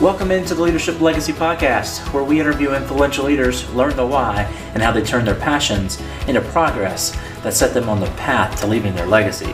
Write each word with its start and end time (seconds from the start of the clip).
Welcome 0.00 0.30
into 0.30 0.54
the 0.54 0.62
Leadership 0.62 1.00
Legacy 1.00 1.32
Podcast, 1.32 2.12
where 2.12 2.22
we 2.22 2.38
interview 2.38 2.72
influential 2.72 3.24
leaders, 3.24 3.68
learn 3.74 3.96
the 3.96 4.06
why, 4.06 4.42
and 4.72 4.80
how 4.80 4.92
they 4.92 5.02
turn 5.02 5.24
their 5.24 5.34
passions 5.34 6.00
into 6.28 6.40
progress 6.40 7.10
that 7.42 7.52
set 7.52 7.74
them 7.74 7.88
on 7.88 7.98
the 7.98 8.06
path 8.12 8.60
to 8.60 8.68
leaving 8.68 8.94
their 8.94 9.08
legacy. 9.08 9.52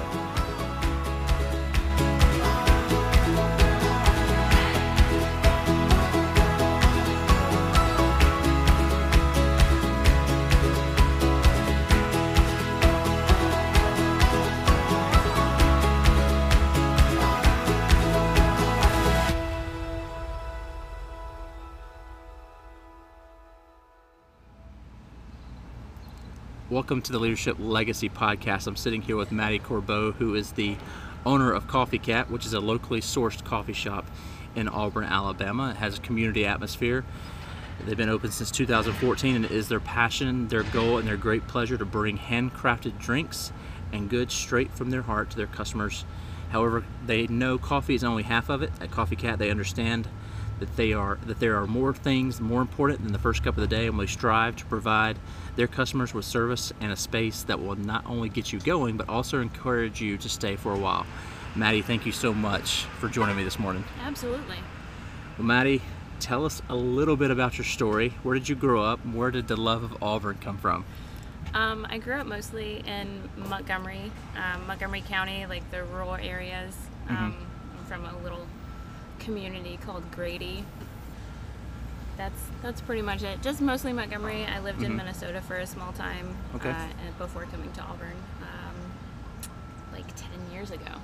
Welcome 26.85 27.01
to 27.01 27.13
the 27.13 27.19
Leadership 27.19 27.57
Legacy 27.59 28.11
Podcast. 28.11 28.67
I'm 28.67 28.77
sitting 28.77 29.01
here 29.01 29.17
with 29.17 29.33
Maddie 29.33 29.59
Corbeau, 29.59 30.13
who 30.13 30.35
is 30.35 30.53
the 30.53 30.77
owner 31.25 31.51
of 31.51 31.67
Coffee 31.67 31.99
Cat, 31.99 32.31
which 32.31 32.45
is 32.45 32.53
a 32.53 32.61
locally 32.61 33.01
sourced 33.01 33.43
coffee 33.43 33.73
shop 33.73 34.05
in 34.55 34.69
Auburn, 34.69 35.05
Alabama. 35.05 35.71
It 35.71 35.77
has 35.77 35.97
a 35.97 36.01
community 36.03 36.45
atmosphere. 36.45 37.07
They've 37.87 37.97
been 37.97 38.11
open 38.11 38.33
since 38.33 38.51
2014, 38.51 39.35
and 39.35 39.47
it 39.47 39.51
is 39.51 39.69
their 39.69 39.81
passion, 39.81 40.49
their 40.49 40.63
goal, 40.63 40.99
and 40.99 41.09
their 41.09 41.17
great 41.17 41.49
pleasure 41.49 41.79
to 41.79 41.87
bring 41.87 42.19
handcrafted 42.19 42.99
drinks 42.99 43.51
and 43.91 44.11
goods 44.11 44.35
straight 44.35 44.71
from 44.71 44.91
their 44.91 45.01
heart 45.01 45.31
to 45.31 45.39
their 45.39 45.47
customers. 45.47 46.05
However, 46.51 46.85
they 47.07 47.27
know 47.29 47.57
coffee 47.57 47.95
is 47.95 48.05
only 48.05 48.25
half 48.25 48.51
of 48.51 48.61
it. 48.61 48.71
At 48.83 48.91
Coffee 48.91 49.17
Cat, 49.17 49.39
they 49.39 49.51
understand 49.51 50.07
that 50.61 50.77
they 50.77 50.93
are 50.93 51.19
that 51.27 51.41
there 51.41 51.57
are 51.57 51.67
more 51.67 51.93
things 51.93 52.41
more 52.41 52.61
important 52.61 53.03
than 53.03 53.13
the 53.13 53.19
first 53.19 53.43
cup 53.43 53.57
of 53.57 53.61
the 53.61 53.67
day 53.67 53.87
and 53.87 53.99
we 53.99 54.07
strive 54.07 54.57
to 54.57 54.65
provide 54.67 55.19
their 55.57 55.67
customers 55.67 56.15
with 56.15 56.25
service 56.25 56.73
and 56.81 56.93
a 56.93 56.97
space 56.97 57.43
that 57.45 57.61
will 57.61 57.77
not 57.77 58.05
only 58.07 58.29
get 58.29 58.53
you 58.53 58.61
going 58.61 58.97
but 58.97 59.09
also 59.09 59.41
encourage 59.41 60.01
you 60.01 60.17
to 60.17 60.29
stay 60.29 60.57
for 60.57 60.73
a 60.73 60.79
while 60.79 61.07
maddie 61.55 61.83
thank 61.83 62.07
you 62.07 62.13
so 62.13 62.33
much 62.33 62.85
for 62.99 63.09
joining 63.09 63.37
me 63.37 63.45
this 63.45 63.59
morning 63.59 63.85
absolutely 64.03 64.59
well 65.39 65.47
maddie 65.47 65.83
tell 66.21 66.45
us 66.45 66.63
a 66.69 66.77
little 66.77 67.17
bit 67.17 67.31
about 67.31 67.59
your 67.59 67.65
story 67.65 68.11
where 68.23 68.35
did 68.35 68.49
you 68.49 68.55
grow 68.55 68.83
up 68.83 69.05
where 69.07 69.31
did 69.31 69.49
the 69.49 69.57
love 69.57 69.83
of 69.83 70.03
auburn 70.03 70.39
come 70.41 70.57
from 70.57 70.85
um, 71.53 71.87
I 71.89 71.99
grew 71.99 72.15
up 72.15 72.27
mostly 72.27 72.83
in 72.85 73.31
Montgomery, 73.37 74.11
um, 74.37 74.67
Montgomery 74.67 75.03
County, 75.03 75.47
like 75.47 75.71
the 75.71 75.85
rural 75.85 76.15
areas. 76.15 76.75
Mm-hmm. 77.07 77.17
Um, 77.17 77.33
mm-hmm. 77.33 77.85
from 77.85 78.05
a 78.07 78.19
little 78.25 78.47
community 79.19 79.79
called 79.85 80.11
Grady. 80.11 80.65
That's 82.17 82.41
that's 82.63 82.81
pretty 82.81 83.03
much 83.03 83.23
it. 83.23 83.43
Just 83.43 83.61
mostly 83.61 83.93
Montgomery. 83.93 84.45
I 84.45 84.61
lived 84.61 84.79
mm-hmm. 84.79 84.93
in 84.93 84.97
Minnesota 84.97 85.41
for 85.41 85.57
a 85.57 85.67
small 85.67 85.93
time 85.93 86.37
okay. 86.55 86.71
uh, 86.71 86.87
before 87.19 87.45
coming 87.47 87.73
to 87.73 87.81
Auburn, 87.83 88.17
um, 88.41 89.51
like 89.93 90.07
ten 90.15 90.53
years 90.53 90.71
ago. 90.71 91.01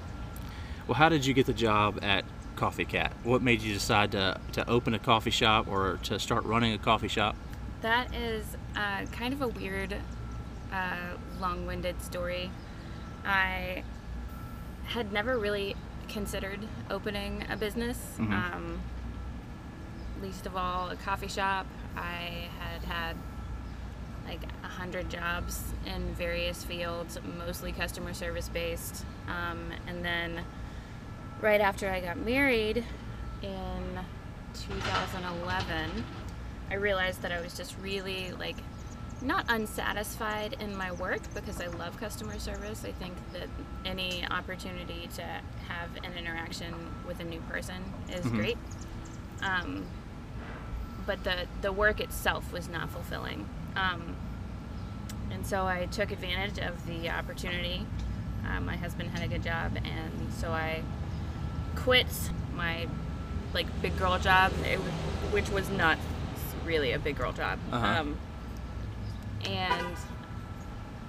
Well, 0.86 0.94
how 0.94 1.08
did 1.08 1.26
you 1.26 1.34
get 1.34 1.46
the 1.46 1.52
job 1.52 1.98
at 2.02 2.24
Coffee 2.54 2.84
Cat? 2.84 3.12
What 3.24 3.42
made 3.42 3.60
you 3.60 3.74
decide 3.74 4.12
to 4.12 4.38
to 4.52 4.68
open 4.70 4.94
a 4.94 4.98
coffee 5.00 5.30
shop 5.30 5.66
or 5.66 5.98
to 6.04 6.18
start 6.20 6.44
running 6.44 6.74
a 6.74 6.78
coffee 6.78 7.08
shop? 7.08 7.34
That 7.80 8.14
is 8.14 8.44
uh, 8.76 9.06
kind 9.06 9.32
of 9.32 9.40
a 9.42 9.48
weird, 9.48 9.96
uh, 10.70 11.16
long-winded 11.40 12.02
story. 12.02 12.50
I 13.24 13.82
had 14.84 15.12
never 15.12 15.38
really 15.38 15.76
considered 16.10 16.60
opening 16.90 17.44
a 17.48 17.56
business. 17.56 17.98
Mm-hmm. 18.18 18.32
Um, 18.32 18.80
least 20.22 20.46
of 20.46 20.56
all, 20.56 20.90
a 20.90 20.96
coffee 20.96 21.28
shop. 21.28 21.66
I 21.96 22.48
had 22.58 22.82
had 22.84 23.16
like 24.26 24.42
a 24.62 24.66
hundred 24.66 25.08
jobs 25.08 25.62
in 25.86 26.14
various 26.14 26.62
fields, 26.62 27.18
mostly 27.38 27.72
customer 27.72 28.14
service 28.14 28.48
based. 28.48 29.04
Um, 29.28 29.70
and 29.86 30.04
then 30.04 30.44
right 31.40 31.60
after 31.60 31.90
I 31.90 32.00
got 32.00 32.18
married 32.18 32.84
in 33.42 33.98
2011, 34.68 36.04
I 36.70 36.74
realized 36.74 37.22
that 37.22 37.32
I 37.32 37.40
was 37.40 37.56
just 37.56 37.74
really 37.80 38.32
like 38.38 38.56
not 39.22 39.44
unsatisfied 39.48 40.56
in 40.60 40.76
my 40.76 40.92
work 40.92 41.20
because 41.34 41.60
I 41.60 41.66
love 41.66 41.98
customer 41.98 42.38
service. 42.38 42.84
I 42.84 42.92
think 42.92 43.14
that 43.32 43.48
any 43.84 44.26
opportunity 44.30 45.08
to 45.16 45.22
have 45.22 45.90
an 46.04 46.16
interaction 46.16 46.74
with 47.06 47.20
a 47.20 47.24
new 47.24 47.40
person 47.42 47.82
is 48.10 48.24
mm-hmm. 48.24 48.36
great. 48.36 48.58
Um, 49.42 49.86
but 51.06 51.24
the, 51.24 51.46
the 51.60 51.72
work 51.72 52.00
itself 52.00 52.52
was 52.52 52.68
not 52.68 52.90
fulfilling. 52.90 53.48
Um, 53.76 54.16
and 55.30 55.46
so 55.46 55.66
I 55.66 55.86
took 55.86 56.12
advantage 56.12 56.58
of 56.58 56.86
the 56.86 57.10
opportunity. 57.10 57.86
Uh, 58.46 58.60
my 58.60 58.76
husband 58.76 59.10
had 59.10 59.22
a 59.22 59.28
good 59.28 59.42
job, 59.42 59.76
and 59.76 60.32
so 60.32 60.50
I 60.50 60.82
quit 61.76 62.06
my 62.54 62.86
like 63.54 63.66
big 63.82 63.96
girl 63.98 64.18
job, 64.18 64.52
which 65.30 65.48
was 65.50 65.68
not 65.70 65.98
really 66.64 66.92
a 66.92 66.98
big 66.98 67.16
girl 67.16 67.32
job. 67.32 67.58
Uh-huh. 67.72 68.00
Um, 68.00 68.18
and 69.44 69.96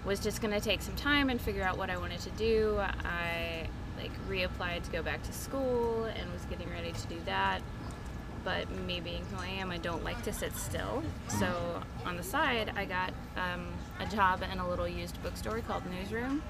was 0.06 0.20
just 0.20 0.42
going 0.42 0.54
to 0.54 0.60
take 0.60 0.82
some 0.82 0.96
time 0.96 1.30
and 1.30 1.40
figure 1.40 1.64
out 1.64 1.78
what 1.78 1.90
I 1.90 1.98
wanted 1.98 2.20
to 2.22 2.30
do. 2.32 2.80
I 2.80 3.68
like 3.98 4.12
reapplied 4.28 4.84
to 4.84 4.92
go 4.92 5.04
back 5.04 5.22
to 5.24 5.34
school 5.34 6.06
and 6.06 6.32
was 6.34 6.44
getting 6.46 6.70
ready 6.70 6.92
to 6.92 7.08
do 7.08 7.18
that. 7.26 7.62
But 8.44 8.72
me 8.72 9.00
being 9.00 9.24
who 9.26 9.38
I 9.38 9.48
am, 9.48 9.70
I 9.70 9.78
don't 9.78 10.04
like 10.04 10.24
to 10.24 10.34
sit 10.34 10.58
still. 10.58 11.04
So 11.28 11.84
on 12.06 12.18
the 12.18 12.24
side, 12.24 12.74
I 12.76 12.86
got 12.86 13.14
um, 13.38 13.68
a 14.00 14.08
job 14.08 14.44
in 14.52 14.58
a 14.58 14.68
little 14.68 14.88
used 14.88 15.22
bookstore 15.22 15.60
called 15.60 15.84
Newsroom. 15.86 16.42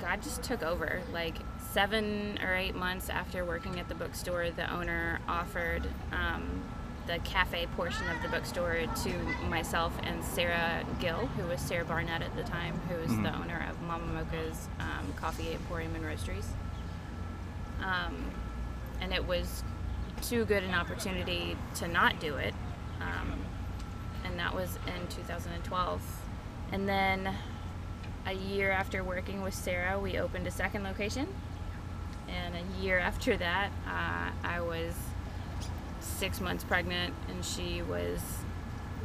God 0.00 0.20
just 0.22 0.42
took 0.42 0.64
over. 0.64 1.00
Like 1.12 1.36
seven 1.72 2.38
or 2.42 2.54
eight 2.54 2.74
months 2.74 3.08
after 3.08 3.44
working 3.44 3.78
at 3.78 3.88
the 3.88 3.94
bookstore, 3.94 4.50
the 4.50 4.70
owner 4.72 5.20
offered 5.28 5.86
um, 6.12 6.64
the 7.06 7.18
cafe 7.18 7.66
portion 7.76 8.08
of 8.08 8.22
the 8.22 8.28
bookstore 8.28 8.78
to 9.02 9.18
myself 9.48 9.92
and 10.04 10.24
Sarah 10.24 10.84
Gill, 11.00 11.26
who 11.26 11.46
was 11.46 11.60
Sarah 11.60 11.84
Barnett 11.84 12.22
at 12.22 12.34
the 12.36 12.42
time, 12.44 12.80
who 12.88 13.00
was 13.00 13.10
mm-hmm. 13.10 13.24
the 13.24 13.34
owner 13.36 13.66
of 13.70 13.80
Mama 13.82 14.06
Mocha's 14.06 14.68
um, 14.80 15.12
Coffee 15.16 15.52
Emporium 15.52 15.94
and 15.94 16.04
Roasteries. 16.04 16.46
Um, 17.82 18.30
and 19.00 19.12
it 19.12 19.26
was 19.26 19.62
too 20.22 20.44
good 20.46 20.62
an 20.62 20.74
opportunity 20.74 21.56
to 21.76 21.88
not 21.88 22.18
do 22.20 22.36
it. 22.36 22.54
Um, 23.00 23.38
and 24.24 24.38
that 24.38 24.54
was 24.54 24.78
in 24.86 25.06
2012. 25.08 26.02
And 26.72 26.88
then 26.88 27.34
a 28.26 28.32
year 28.32 28.70
after 28.70 29.04
working 29.04 29.42
with 29.42 29.54
Sarah, 29.54 29.98
we 29.98 30.18
opened 30.18 30.46
a 30.46 30.50
second 30.50 30.82
location. 30.82 31.28
And 32.28 32.54
a 32.56 32.82
year 32.82 32.98
after 32.98 33.36
that, 33.36 33.70
uh, 33.86 34.30
I 34.42 34.60
was 34.60 34.94
six 36.14 36.40
months 36.40 36.64
pregnant, 36.64 37.14
and 37.28 37.44
she 37.44 37.82
was 37.82 38.20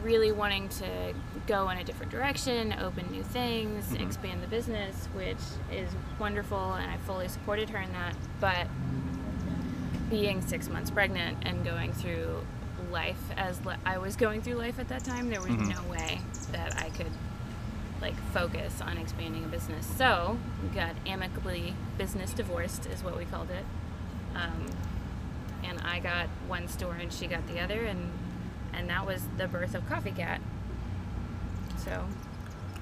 really 0.03 0.31
wanting 0.31 0.69
to 0.69 1.13
go 1.47 1.69
in 1.69 1.77
a 1.77 1.83
different 1.83 2.11
direction, 2.11 2.73
open 2.79 3.09
new 3.11 3.23
things, 3.23 3.85
mm-hmm. 3.85 4.03
expand 4.03 4.41
the 4.41 4.47
business, 4.47 5.07
which 5.13 5.37
is 5.71 5.89
wonderful, 6.19 6.73
and 6.73 6.89
I 6.89 6.97
fully 6.97 7.27
supported 7.27 7.69
her 7.71 7.79
in 7.79 7.91
that. 7.93 8.15
But 8.39 8.67
being 10.09 10.41
six 10.41 10.69
months 10.69 10.89
pregnant 10.89 11.37
and 11.43 11.63
going 11.63 11.93
through 11.93 12.45
life 12.91 13.21
as 13.37 13.63
le- 13.65 13.77
I 13.85 13.97
was 13.97 14.15
going 14.15 14.41
through 14.41 14.55
life 14.55 14.79
at 14.79 14.87
that 14.89 15.03
time, 15.03 15.29
there 15.29 15.41
was 15.41 15.51
mm-hmm. 15.51 15.69
no 15.69 15.83
way 15.91 16.19
that 16.51 16.81
I 16.81 16.89
could 16.89 17.11
like 18.01 18.15
focus 18.31 18.81
on 18.81 18.97
expanding 18.97 19.43
a 19.43 19.47
business. 19.47 19.85
So 19.97 20.37
we 20.63 20.69
got 20.69 20.95
amicably 21.05 21.73
business 21.97 22.31
divorced, 22.31 22.85
is 22.85 23.03
what 23.03 23.17
we 23.17 23.25
called 23.25 23.49
it. 23.51 23.65
Um, 24.35 24.65
and 25.63 25.79
I 25.81 25.99
got 25.99 26.27
one 26.47 26.67
store 26.67 26.93
and 26.93 27.11
she 27.11 27.27
got 27.27 27.45
the 27.47 27.59
other, 27.59 27.85
and 27.85 28.11
and 28.73 28.89
that 28.89 29.05
was 29.05 29.23
the 29.37 29.47
birth 29.47 29.75
of 29.75 29.87
Coffee 29.87 30.11
Cat. 30.11 30.41
So. 31.77 32.05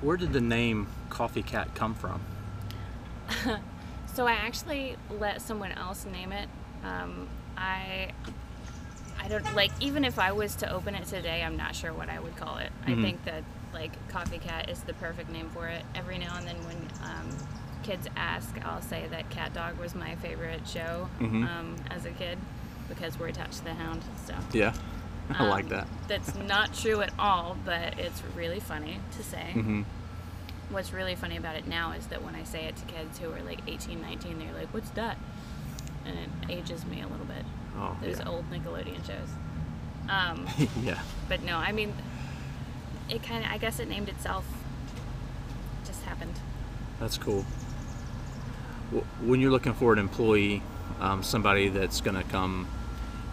Where 0.01 0.17
did 0.17 0.33
the 0.33 0.41
name 0.41 0.87
Coffee 1.09 1.41
Cat 1.41 1.73
come 1.73 1.95
from? 1.95 2.21
so 4.13 4.27
I 4.27 4.33
actually 4.33 4.95
let 5.09 5.41
someone 5.41 5.71
else 5.71 6.05
name 6.05 6.31
it. 6.31 6.49
Um, 6.83 7.27
I 7.57 8.11
I 9.19 9.27
don't 9.27 9.55
like 9.55 9.71
even 9.79 10.05
if 10.05 10.19
I 10.19 10.31
was 10.31 10.55
to 10.57 10.71
open 10.71 10.93
it 10.95 11.05
today, 11.05 11.43
I'm 11.43 11.57
not 11.57 11.75
sure 11.75 11.93
what 11.93 12.09
I 12.09 12.19
would 12.19 12.35
call 12.37 12.57
it. 12.57 12.71
Mm-hmm. 12.81 12.99
I 12.99 13.03
think 13.03 13.25
that 13.25 13.43
like 13.73 14.07
Coffee 14.09 14.37
Cat 14.37 14.69
is 14.69 14.81
the 14.81 14.93
perfect 14.93 15.29
name 15.29 15.49
for 15.49 15.67
it. 15.67 15.83
Every 15.95 16.17
now 16.17 16.35
and 16.37 16.47
then 16.47 16.57
when 16.57 16.77
um, 17.03 17.37
kids 17.83 18.07
ask, 18.15 18.55
I'll 18.63 18.81
say 18.81 19.07
that 19.09 19.29
Cat 19.29 19.53
Dog 19.53 19.77
was 19.79 19.95
my 19.95 20.15
favorite 20.15 20.67
show 20.67 21.09
mm-hmm. 21.19 21.43
um, 21.43 21.75
as 21.89 22.05
a 22.05 22.11
kid 22.11 22.37
because 22.89 23.19
we're 23.19 23.27
attached 23.27 23.57
to 23.59 23.63
the 23.65 23.73
hound. 23.73 24.01
So 24.25 24.33
yeah, 24.53 24.73
I 25.29 25.43
um, 25.43 25.49
like 25.49 25.69
that. 25.69 25.87
That's 26.07 26.35
not 26.35 26.73
true 26.73 27.01
at 27.01 27.11
all, 27.19 27.57
but 27.65 27.99
it's 27.99 28.21
really 28.35 28.59
funny 28.59 28.99
to 29.15 29.23
say. 29.23 29.51
Mm-hmm. 29.53 29.83
What's 30.69 30.91
really 30.91 31.15
funny 31.15 31.37
about 31.37 31.55
it 31.55 31.65
now 31.65 31.93
is 31.93 32.07
that 32.07 32.23
when 32.23 32.35
I 32.35 32.43
say 32.43 32.65
it 32.65 32.75
to 32.75 32.85
kids 32.85 33.19
who 33.19 33.31
are 33.31 33.41
like 33.41 33.59
18, 33.67 34.01
19, 34.01 34.39
they're 34.39 34.53
like, 34.53 34.73
"What's 34.73 34.89
that?" 34.91 35.17
and 36.07 36.17
it 36.17 36.57
ages 36.57 36.85
me 36.85 37.01
a 37.01 37.07
little 37.07 37.25
bit. 37.25 37.43
Oh, 37.77 37.95
Those 38.01 38.19
yeah. 38.19 38.29
old 38.29 38.49
Nickelodeon 38.49 39.05
shows. 39.05 39.29
Um, 40.09 40.47
yeah. 40.83 40.99
but 41.27 41.43
no, 41.43 41.57
I 41.57 41.71
mean, 41.71 41.93
it 43.09 43.23
kind 43.23 43.43
of. 43.45 43.51
I 43.51 43.57
guess 43.57 43.79
it 43.79 43.87
named 43.87 44.09
itself. 44.09 44.45
Just 45.85 46.03
happened. 46.03 46.39
That's 46.99 47.17
cool. 47.17 47.45
When 49.21 49.41
you're 49.41 49.51
looking 49.51 49.73
for 49.73 49.93
an 49.93 49.99
employee, 49.99 50.61
um, 50.99 51.21
somebody 51.21 51.69
that's 51.69 52.01
going 52.01 52.15
to 52.15 52.23
come 52.23 52.67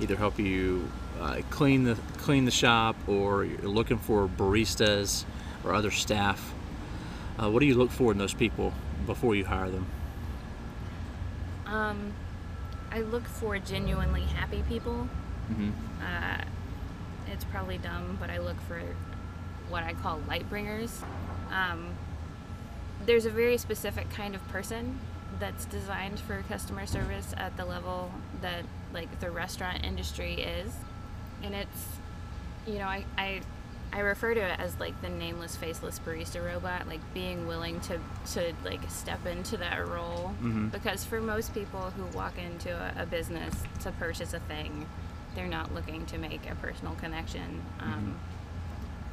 either 0.01 0.17
help 0.17 0.39
you 0.39 0.89
uh, 1.21 1.41
clean 1.51 1.85
the 1.85 1.97
clean 2.19 2.45
the 2.45 2.51
shop, 2.51 2.97
or 3.07 3.45
you're 3.45 3.61
looking 3.63 3.99
for 3.99 4.29
baristas 4.29 5.25
or 5.65 5.75
other 5.75 5.91
staff, 5.91 6.53
uh, 7.39 7.51
what 7.51 7.61
do 7.61 7.67
you 7.67 7.75
look 7.75 7.91
for 7.91 8.13
in 8.13 8.19
those 8.19 8.35
people 8.35 8.73
before 9.07 9.35
you 9.35 9.45
hire 9.45 9.71
them? 9.71 9.87
Um, 11.67 12.13
I 12.91 13.01
look 13.01 13.27
for 13.27 13.59
genuinely 13.59 14.23
happy 14.23 14.63
people. 14.69 15.09
hmm 15.49 15.71
Uh, 16.03 16.45
it's 17.33 17.45
probably 17.45 17.79
dumb, 17.79 18.17
but 18.21 18.31
I 18.31 18.39
look 18.39 18.61
for 18.69 18.81
what 19.69 19.83
I 19.83 19.95
call 19.95 20.21
light 20.29 20.49
bringers. 20.49 21.03
Um, 21.51 21.95
there's 23.07 23.27
a 23.27 23.31
very 23.31 23.59
specific 23.59 24.11
kind 24.11 24.35
of 24.35 24.47
person 24.49 25.01
that's 25.41 25.65
designed 25.67 26.21
for 26.21 26.43
customer 26.49 26.87
service 26.87 27.35
at 27.37 27.57
the 27.57 27.65
level 27.65 28.11
that 28.41 28.65
like 28.93 29.21
the 29.21 29.31
restaurant 29.31 29.85
industry 29.85 30.35
is, 30.35 30.73
and 31.43 31.55
it's 31.55 31.87
you 32.67 32.79
know 32.79 32.87
I 32.87 33.05
I, 33.19 33.41
I 33.93 34.01
refer 34.01 34.35
to 34.35 34.41
it 34.41 34.59
as 34.59 34.79
like 34.81 35.01
the 35.03 35.09
nameless, 35.09 35.57
faceless 35.57 35.99
barista 35.99 36.45
robot, 36.45 36.87
like 36.89 37.01
being 37.13 37.47
willing 37.47 37.81
to 37.83 37.99
to 38.35 38.53
like 38.65 38.81
step 38.91 39.25
into 39.27 39.57
that 39.59 39.87
role 39.89 40.33
Mhm. 40.43 40.71
because 40.73 41.05
for 41.05 41.21
most 41.21 41.53
people 41.55 41.91
who 41.91 42.05
walk 42.17 42.35
into 42.39 42.71
a, 42.71 43.03
a 43.03 43.07
business 43.07 43.55
to 43.83 43.91
purchase 43.93 44.33
a 44.35 44.41
thing, 44.41 44.87
they're 45.35 45.47
not 45.49 45.75
looking 45.75 46.07
to 46.07 46.19
make 46.19 46.49
a 46.51 46.55
personal 46.57 46.95
connection. 46.95 47.63
Um, 47.81 48.17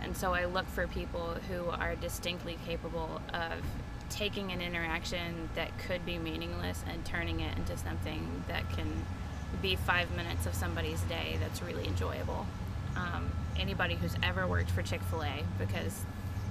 and 0.04 0.16
so 0.18 0.34
I 0.34 0.46
look 0.46 0.68
for 0.68 0.88
people 0.88 1.36
who 1.48 1.70
are 1.70 1.96
distinctly 1.96 2.58
capable 2.66 3.22
of 3.34 3.54
taking 4.12 4.52
an 4.52 4.62
interaction 4.62 5.50
that 5.56 5.76
could 5.80 6.06
be 6.06 6.18
meaningless 6.18 6.84
and 6.88 7.04
turning 7.06 7.40
it 7.40 7.58
into 7.58 7.78
something 7.78 8.44
that 8.48 8.70
can 8.72 8.88
be 9.62 9.76
five 9.76 10.10
minutes 10.16 10.46
of 10.46 10.54
somebody's 10.54 11.02
day 11.02 11.38
that's 11.40 11.62
really 11.62 11.88
enjoyable. 11.88 12.46
Um, 12.96 13.32
anybody 13.58 13.96
who's 13.96 14.16
ever 14.22 14.48
worked 14.48 14.70
for 14.72 14.82
Chick 14.82 15.02
fil 15.10 15.24
A, 15.24 15.44
because 15.58 16.04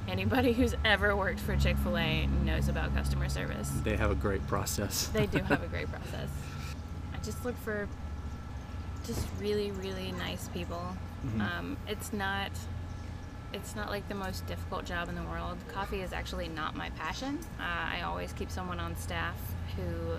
anybody 0.09 0.53
who's 0.59 0.75
ever 0.85 1.15
worked 1.15 1.41
for 1.41 1.57
Chick 1.57 1.77
fil 1.79 1.97
A 1.99 2.27
knows 2.45 2.69
about 2.69 2.95
customer 2.95 3.29
service. 3.29 3.71
They 3.85 3.97
have 3.97 4.11
a 4.11 4.15
great 4.15 4.47
process. 4.47 5.09
They 5.13 5.27
do 5.27 5.39
have 5.39 5.63
a 5.63 5.69
great 5.75 5.91
process. 5.91 6.29
I 7.15 7.19
just 7.23 7.45
look 7.45 7.57
for 7.59 7.89
just 9.07 9.27
really, 9.39 9.71
really 9.73 10.13
nice 10.13 10.49
people. 10.49 10.97
Mhm. 11.27 11.41
Um, 11.41 11.77
it's 11.87 12.13
not 12.13 12.51
it's 13.53 13.75
not 13.75 13.89
like 13.91 14.09
the 14.09 14.15
most 14.15 14.47
difficult 14.47 14.85
job 14.85 15.09
in 15.09 15.15
the 15.15 15.23
world. 15.23 15.57
Coffee 15.73 16.01
is 16.03 16.13
actually 16.13 16.49
not 16.49 16.77
my 16.77 16.91
passion. 16.91 17.39
Uh, 17.59 17.63
I 17.65 18.03
always 18.03 18.33
keep 18.33 18.51
someone 18.51 18.79
on 18.79 18.97
staff 18.97 19.35
who 19.77 20.17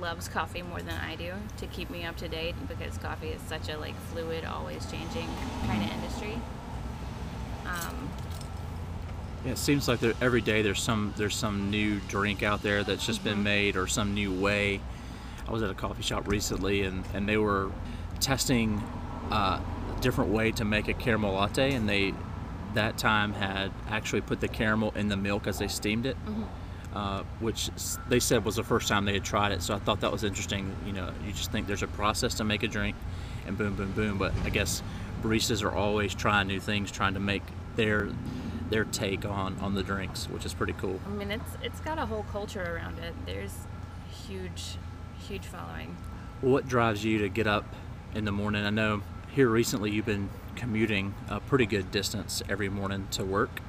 loves 0.00 0.28
coffee 0.28 0.62
more 0.62 0.80
than 0.80 0.94
I 1.00 1.16
do 1.16 1.32
to 1.58 1.66
keep 1.66 1.90
me 1.90 2.04
up 2.04 2.16
to 2.18 2.28
date 2.28 2.54
because 2.68 2.96
coffee 2.98 3.28
is 3.28 3.40
such 3.42 3.68
a 3.68 3.78
like 3.78 3.94
fluid, 4.12 4.44
always 4.44 4.84
changing 4.90 5.28
kind 5.66 5.82
of 5.82 5.90
industry. 5.92 6.38
Um, 7.66 8.08
Yeah, 9.44 9.52
it 9.52 9.58
seems 9.58 9.88
like 9.88 10.00
there, 10.00 10.14
every 10.20 10.40
day 10.40 10.62
there's 10.62 10.80
some 10.82 11.12
there's 11.16 11.34
some 11.34 11.70
new 11.70 12.00
drink 12.08 12.42
out 12.42 12.62
there 12.62 12.84
that's 12.84 13.04
just 13.04 13.24
been 13.24 13.38
Mhm. 13.38 13.42
made 13.42 13.76
or 13.76 13.86
some 13.88 14.14
new 14.14 14.32
way. 14.32 14.80
I 15.48 15.50
was 15.50 15.62
at 15.62 15.70
a 15.70 15.74
coffee 15.74 16.02
shop 16.02 16.28
recently 16.28 16.82
and, 16.82 17.04
and 17.12 17.28
they 17.28 17.36
were 17.36 17.70
testing 18.20 18.80
uh, 19.32 19.58
a 19.96 20.00
different 20.00 20.30
way 20.30 20.52
to 20.52 20.64
make 20.64 20.86
a 20.88 20.94
caramel 20.94 21.32
latte 21.34 21.72
and 21.74 21.88
they 21.88 22.14
that 22.74 22.98
time 22.98 23.32
had 23.32 23.72
actually 23.88 24.20
put 24.20 24.40
the 24.40 24.48
caramel 24.48 24.92
in 24.96 25.08
the 25.08 25.16
milk 25.16 25.46
as 25.46 25.58
they 25.58 25.68
steamed 25.68 26.06
it, 26.06 26.16
mhm. 26.26 26.46
uh, 26.94 27.22
which 27.40 27.70
they 28.08 28.20
said 28.20 28.44
was 28.44 28.56
the 28.56 28.64
first 28.64 28.88
time 28.88 29.04
they 29.04 29.14
had 29.14 29.24
tried 29.24 29.52
it. 29.52 29.62
So 29.62 29.74
I 29.74 29.78
thought 29.78 30.00
that 30.00 30.12
was 30.12 30.24
interesting. 30.24 30.74
You 30.86 30.92
know, 30.92 31.10
you 31.26 31.32
just 31.32 31.52
think 31.52 31.66
there's 31.66 31.82
a 31.82 31.88
process 31.88 32.34
to 32.34 32.44
make 32.44 32.62
a 32.62 32.68
drink, 32.68 32.96
and 33.46 33.56
boom, 33.56 33.74
boom, 33.74 33.92
boom. 33.92 34.18
But 34.18 34.32
I 34.44 34.50
guess 34.50 34.82
baristas 35.22 35.62
are 35.62 35.74
always 35.74 36.14
trying 36.14 36.48
new 36.48 36.60
things, 36.60 36.90
trying 36.90 37.14
to 37.14 37.20
make 37.20 37.42
their 37.76 38.08
their 38.70 38.84
take 38.84 39.24
on 39.24 39.58
on 39.60 39.74
the 39.74 39.82
drinks, 39.82 40.28
which 40.28 40.46
is 40.46 40.54
pretty 40.54 40.72
cool. 40.74 41.00
I 41.06 41.10
mean, 41.10 41.30
it's 41.30 41.56
it's 41.62 41.80
got 41.80 41.98
a 41.98 42.06
whole 42.06 42.24
culture 42.32 42.62
around 42.62 42.98
it. 42.98 43.14
There's 43.26 43.54
huge, 44.26 44.76
huge 45.28 45.44
following. 45.44 45.96
What 46.40 46.66
drives 46.66 47.04
you 47.04 47.18
to 47.18 47.28
get 47.28 47.46
up 47.46 47.64
in 48.14 48.24
the 48.24 48.32
morning? 48.32 48.64
I 48.64 48.70
know 48.70 49.02
here 49.34 49.48
recently 49.48 49.90
you've 49.90 50.06
been 50.06 50.28
commuting 50.56 51.14
a 51.28 51.40
pretty 51.40 51.66
good 51.66 51.90
distance 51.90 52.42
every 52.48 52.68
morning 52.68 53.08
to 53.12 53.24
work. 53.24 53.60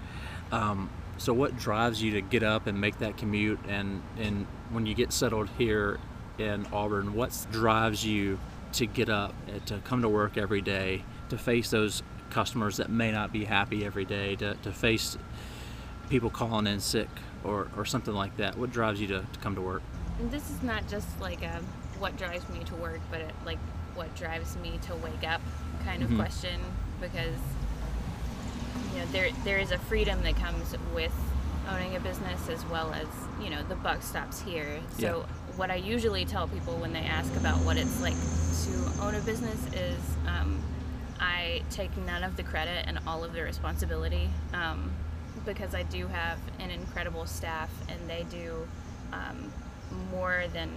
Um, 0.52 0.90
so 1.18 1.34
what 1.34 1.58
drives 1.58 2.02
you 2.02 2.12
to 2.14 2.22
get 2.22 2.44
up 2.44 2.68
and 2.68 2.80
make 2.80 3.00
that 3.00 3.18
commute? 3.18 3.60
And 3.68 4.02
and 4.18 4.46
when 4.72 4.86
you 4.86 4.96
get 4.96 5.14
settled 5.14 5.50
here 5.58 6.00
in 6.38 6.66
Auburn, 6.74 7.14
what 7.14 7.48
drives 7.52 8.06
you 8.06 8.40
to 8.74 8.86
get 8.88 9.10
up 9.10 9.34
and 9.48 9.66
to 9.68 9.78
come 9.80 10.02
to 10.02 10.10
work 10.10 10.38
every 10.38 10.62
day 10.62 11.04
to 11.30 11.38
face 11.38 11.70
those 11.70 12.04
customers 12.30 12.78
that 12.78 12.90
may 12.90 13.12
not 13.12 13.32
be 13.32 13.46
happy 13.46 13.86
every 13.86 14.06
day 14.06 14.36
to, 14.36 14.56
to 14.56 14.72
face 14.72 15.18
people 16.10 16.30
calling 16.30 16.68
in 16.68 16.80
sick 16.80 17.08
or, 17.44 17.68
or 17.78 17.86
something 17.86 18.14
like 18.14 18.36
that 18.38 18.58
what 18.58 18.72
drives 18.72 19.00
you 19.00 19.08
to, 19.08 19.20
to 19.32 19.40
come 19.40 19.56
to 19.56 19.62
work 19.62 19.82
And 20.20 20.32
this 20.32 20.50
is 20.50 20.62
not 20.64 20.88
just 20.90 21.08
like 21.22 21.44
a 21.44 21.62
what 22.00 22.18
drives 22.18 22.48
me 22.50 22.64
to 22.66 22.76
work, 22.76 23.00
but 23.12 23.22
it, 23.22 23.34
like 23.46 23.60
what 23.96 24.14
drives 24.16 24.56
me 24.58 24.80
to 24.88 24.96
wake 24.96 25.28
up 25.28 25.42
kind 25.86 26.02
of 26.04 26.10
Mhm. 26.10 26.18
question 26.18 26.60
because 27.02 27.36
you 28.94 29.00
know 29.00 29.06
there 29.12 29.30
there 29.44 29.58
is 29.60 29.72
a 29.72 29.78
freedom 29.78 30.22
that 30.24 30.36
comes 30.36 30.76
with 30.94 31.14
owning 31.70 31.96
a 31.96 32.00
business 32.00 32.50
as 32.50 32.66
well 32.66 32.94
as 32.94 33.08
you 33.42 33.50
know 33.50 33.62
the 33.64 33.76
buck 33.76 34.02
stops 34.02 34.42
here. 34.42 34.80
So 35.00 35.26
what 35.56 35.70
I 35.72 35.76
usually 35.76 36.26
tell 36.26 36.48
people 36.48 36.76
when 36.78 36.94
they 36.94 37.02
ask 37.06 37.34
about 37.36 37.58
what 37.60 37.78
it's 37.78 38.02
like 38.02 38.16
to 38.16 39.02
own 39.04 39.16
a 39.16 39.20
business 39.22 39.60
is 39.74 40.00
um, 40.28 40.60
I 41.20 41.62
take 41.70 41.96
none 41.98 42.24
of 42.24 42.36
the 42.36 42.44
credit 42.44 42.86
and 42.88 43.00
all 43.08 43.24
of 43.24 43.34
the 43.34 43.44
responsibility 43.44 44.30
um, 44.54 44.92
because 45.46 45.74
I 45.76 45.84
do 45.84 46.08
have 46.08 46.40
an 46.60 46.70
incredible 46.72 47.26
staff 47.28 47.70
and 47.88 48.10
they 48.10 48.26
do 48.32 48.68
um, 49.14 49.52
more 50.12 50.46
than 50.54 50.70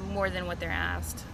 more 0.00 0.30
than 0.30 0.46
what 0.46 0.60
they're 0.60 0.70
asked 0.70 1.24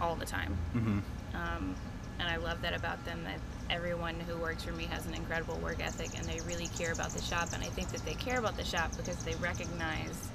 all 0.00 0.14
the 0.16 0.26
time. 0.26 0.56
mm-hmm. 0.74 0.98
Um, 1.34 1.74
and 2.18 2.28
I 2.28 2.36
love 2.36 2.62
that 2.62 2.74
about 2.74 3.04
them 3.04 3.22
that 3.24 3.38
everyone 3.68 4.14
who 4.20 4.36
works 4.38 4.64
for 4.64 4.72
me 4.72 4.84
has 4.84 5.06
an 5.06 5.14
incredible 5.14 5.56
work 5.58 5.84
ethic 5.84 6.16
and 6.18 6.26
they 6.26 6.40
really 6.46 6.68
care 6.78 6.92
about 6.92 7.10
the 7.10 7.20
shop. 7.22 7.50
And 7.52 7.62
I 7.62 7.66
think 7.66 7.90
that 7.90 8.04
they 8.06 8.14
care 8.14 8.38
about 8.38 8.56
the 8.56 8.64
shop 8.64 8.96
because 8.96 9.22
they 9.24 9.34
recognize 9.34 10.28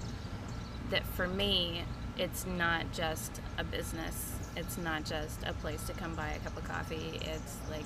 that 0.91 1.03
for 1.15 1.27
me, 1.27 1.83
it's 2.17 2.45
not 2.45 2.91
just 2.93 3.41
a 3.57 3.63
business, 3.63 4.35
it's 4.55 4.77
not 4.77 5.05
just 5.05 5.41
a 5.43 5.53
place 5.53 5.81
to 5.85 5.93
come 5.93 6.13
buy 6.13 6.29
a 6.29 6.39
cup 6.39 6.55
of 6.57 6.65
coffee, 6.65 7.19
it's 7.21 7.57
like 7.71 7.85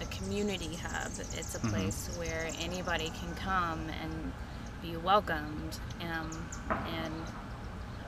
a 0.00 0.04
community 0.16 0.76
hub. 0.76 1.10
It's 1.32 1.56
a 1.56 1.58
Mhm. 1.58 1.70
place 1.70 2.08
where 2.18 2.48
anybody 2.60 3.10
can 3.20 3.34
come 3.34 3.88
and 4.02 4.32
be 4.80 4.96
welcomed. 4.96 5.78
Um, 6.00 6.30
and 6.70 7.14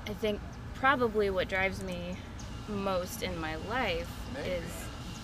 I 0.07 0.12
think 0.14 0.40
probably 0.81 1.29
what 1.31 1.49
drives 1.49 1.83
me 1.83 2.17
most 2.69 3.23
in 3.23 3.39
my 3.39 3.57
life 3.69 4.11
is 4.47 4.65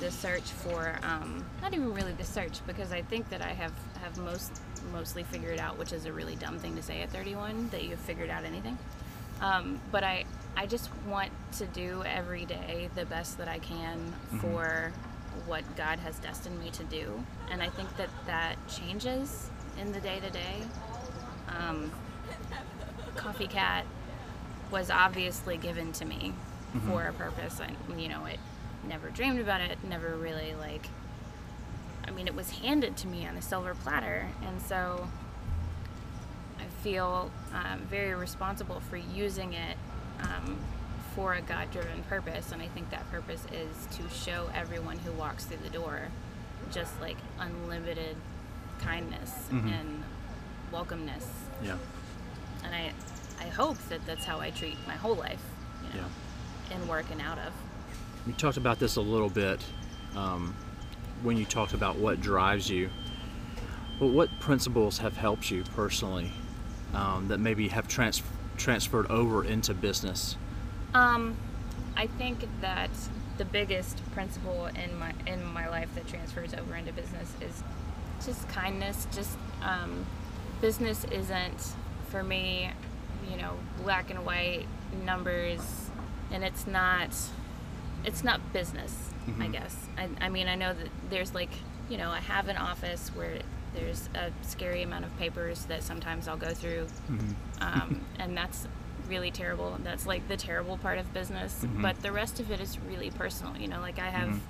the 0.00 0.10
search 0.10 0.42
for 0.50 0.98
um, 1.02 1.44
not 1.62 1.72
even 1.72 1.94
really 1.94 2.12
the 2.12 2.24
search 2.24 2.58
because 2.66 2.92
I 2.92 3.00
think 3.02 3.30
that 3.30 3.40
I 3.40 3.48
have 3.54 3.72
have 4.02 4.18
most 4.18 4.60
mostly 4.92 5.22
figured 5.22 5.58
out, 5.58 5.78
which 5.78 5.92
is 5.92 6.04
a 6.04 6.12
really 6.12 6.36
dumb 6.36 6.58
thing 6.58 6.76
to 6.76 6.82
say 6.82 7.00
at 7.02 7.10
31 7.10 7.70
that 7.70 7.84
you've 7.84 7.98
figured 8.00 8.28
out 8.28 8.44
anything. 8.44 8.76
Um, 9.40 9.80
but 9.90 10.04
I 10.04 10.24
I 10.56 10.66
just 10.66 10.90
want 11.08 11.30
to 11.58 11.66
do 11.66 12.02
every 12.04 12.44
day 12.44 12.90
the 12.94 13.06
best 13.06 13.38
that 13.38 13.48
I 13.48 13.58
can 13.58 14.12
Mhm. 14.32 14.40
for 14.40 14.92
what 15.46 15.64
God 15.76 15.98
has 16.00 16.18
destined 16.18 16.58
me 16.60 16.70
to 16.70 16.84
do, 16.84 17.24
and 17.50 17.62
I 17.62 17.68
think 17.70 17.94
that 17.96 18.08
that 18.26 18.56
changes 18.68 19.48
in 19.80 19.92
the 19.92 20.00
day 20.00 20.20
to 20.20 20.30
day. 20.30 20.62
Um, 21.58 21.90
Coffee 23.16 23.46
Cat 23.46 23.84
was 24.70 24.90
obviously 24.90 25.56
given 25.56 25.92
to 25.92 26.04
me 26.04 26.32
Mhm. 26.74 26.88
for 26.88 27.02
a 27.04 27.12
purpose. 27.12 27.60
I, 27.60 27.70
you 27.98 28.08
know, 28.08 28.24
it 28.26 28.40
never 28.86 29.10
dreamed 29.10 29.38
about 29.40 29.60
it. 29.60 29.78
Never 29.84 30.16
really 30.16 30.54
like. 30.54 30.88
I 32.06 32.10
mean, 32.10 32.26
it 32.26 32.34
was 32.34 32.50
handed 32.50 32.96
to 32.98 33.08
me 33.08 33.26
on 33.26 33.36
a 33.36 33.42
silver 33.42 33.74
platter, 33.74 34.28
and 34.42 34.60
so 34.62 35.08
I 36.58 36.64
feel 36.82 37.30
um, 37.52 37.80
very 37.90 38.14
responsible 38.14 38.80
for 38.80 38.96
using 38.96 39.52
it 39.54 39.76
um, 40.22 40.56
for 41.14 41.34
a 41.34 41.40
God-driven 41.42 42.02
purpose. 42.04 42.52
And 42.52 42.62
I 42.62 42.68
think 42.68 42.90
that 42.90 43.10
purpose 43.10 43.44
is 43.52 43.86
to 43.96 44.08
show 44.14 44.48
everyone 44.54 44.98
who 44.98 45.12
walks 45.12 45.44
through 45.44 45.58
the 45.64 45.70
door 45.70 46.00
just 46.70 47.00
like 47.00 47.16
unlimited 47.38 48.16
kindness 48.80 49.30
Mhm. 49.50 49.72
and 49.80 50.04
welcomeness 50.72 51.24
yeah 51.62 51.76
and 52.64 52.74
I, 52.74 52.92
I 53.46 53.50
hope 53.50 53.78
that 53.88 54.04
that's 54.06 54.24
how 54.24 54.40
I 54.40 54.50
treat 54.50 54.76
my 54.86 54.94
whole 54.94 55.14
life. 55.14 55.42
You 55.82 56.00
know? 56.00 56.06
yeah 56.06 56.10
in 56.70 56.88
work 56.88 57.06
and 57.10 57.20
out 57.20 57.38
of. 57.38 57.52
We 58.26 58.32
talked 58.32 58.56
about 58.56 58.78
this 58.78 58.96
a 58.96 59.00
little 59.00 59.28
bit 59.28 59.60
um, 60.16 60.54
when 61.22 61.36
you 61.36 61.44
talked 61.44 61.74
about 61.74 61.96
what 61.96 62.20
drives 62.20 62.68
you. 62.68 62.90
But 63.98 64.08
what 64.08 64.28
principles 64.40 64.98
have 64.98 65.16
helped 65.16 65.50
you 65.50 65.64
personally 65.74 66.32
um, 66.92 67.28
that 67.28 67.38
maybe 67.38 67.68
have 67.68 67.88
trans- 67.88 68.22
transferred 68.56 69.10
over 69.10 69.44
into 69.44 69.72
business? 69.74 70.36
Um, 70.92 71.36
I 71.96 72.06
think 72.06 72.46
that 72.60 72.90
the 73.38 73.44
biggest 73.44 74.02
principle 74.12 74.66
in 74.66 74.98
my 74.98 75.12
in 75.26 75.44
my 75.44 75.68
life 75.68 75.88
that 75.94 76.06
transfers 76.08 76.54
over 76.54 76.74
into 76.74 76.92
business 76.92 77.34
is 77.40 77.62
just 78.24 78.48
kindness. 78.48 79.06
Just 79.14 79.36
um, 79.62 80.04
business 80.60 81.04
isn't 81.04 81.72
for 82.08 82.22
me, 82.22 82.70
you 83.30 83.36
know, 83.36 83.52
black 83.82 84.10
and 84.10 84.24
white 84.24 84.66
numbers, 85.04 85.90
and 86.30 86.44
it's 86.44 86.66
not 86.66 87.10
it's 88.04 88.22
not 88.22 88.52
business. 88.52 89.10
I 89.26 89.30
Mhm. 89.48 89.52
guess. 89.52 89.76
I, 89.98 90.08
I 90.20 90.28
mean, 90.28 90.46
I 90.46 90.54
know 90.54 90.72
that 90.72 90.88
there's 91.10 91.34
like 91.34 91.50
you 91.88 91.98
know 91.98 92.10
I 92.10 92.20
have 92.20 92.48
an 92.48 92.56
office 92.56 93.10
where 93.14 93.38
there's 93.74 94.08
a 94.14 94.30
scary 94.42 94.82
amount 94.82 95.04
of 95.04 95.16
papers 95.18 95.64
that 95.66 95.82
sometimes 95.82 96.28
I'll 96.28 96.36
go 96.38 96.54
through 96.54 96.86
um, 97.60 98.04
and 98.18 98.36
that's 98.36 98.66
really 99.08 99.30
terrible. 99.30 99.76
That's 99.84 100.06
like 100.06 100.26
the 100.28 100.36
terrible 100.36 100.78
part 100.78 100.98
of 100.98 101.12
business. 101.12 101.64
Mhm. 101.64 101.82
But 101.82 102.00
the 102.02 102.10
rest 102.12 102.40
of 102.40 102.50
it 102.50 102.60
is 102.60 102.78
really 102.88 103.10
personal. 103.10 103.56
You 103.56 103.68
know, 103.68 103.80
like 103.80 103.98
I 103.98 104.08
have 104.10 104.28
Mhm. 104.30 104.40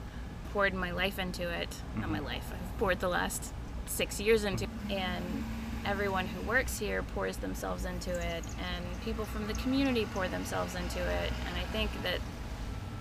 poured 0.52 0.74
my 0.74 0.90
life 0.92 1.18
into 1.18 1.48
it. 1.48 1.68
Not 1.96 2.10
my 2.10 2.20
Mhm. 2.20 2.24
life. 2.24 2.44
I've 2.52 2.78
poured 2.78 3.00
the 3.00 3.08
last 3.08 3.52
six 3.86 4.20
years 4.20 4.44
into, 4.44 4.64
it. 4.64 4.70
and 4.92 5.44
everyone 5.86 6.26
who 6.26 6.40
works 6.46 6.78
here 6.78 7.02
pours 7.14 7.36
themselves 7.38 7.84
into 7.84 8.10
it, 8.10 8.44
and 8.58 9.00
people 9.04 9.24
from 9.24 9.46
the 9.46 9.54
community 9.54 10.06
pour 10.12 10.28
themselves 10.28 10.74
into 10.74 10.98
it. 11.00 11.32
And 11.48 11.56
I 11.56 11.62
think 11.72 11.90
that, 12.02 12.18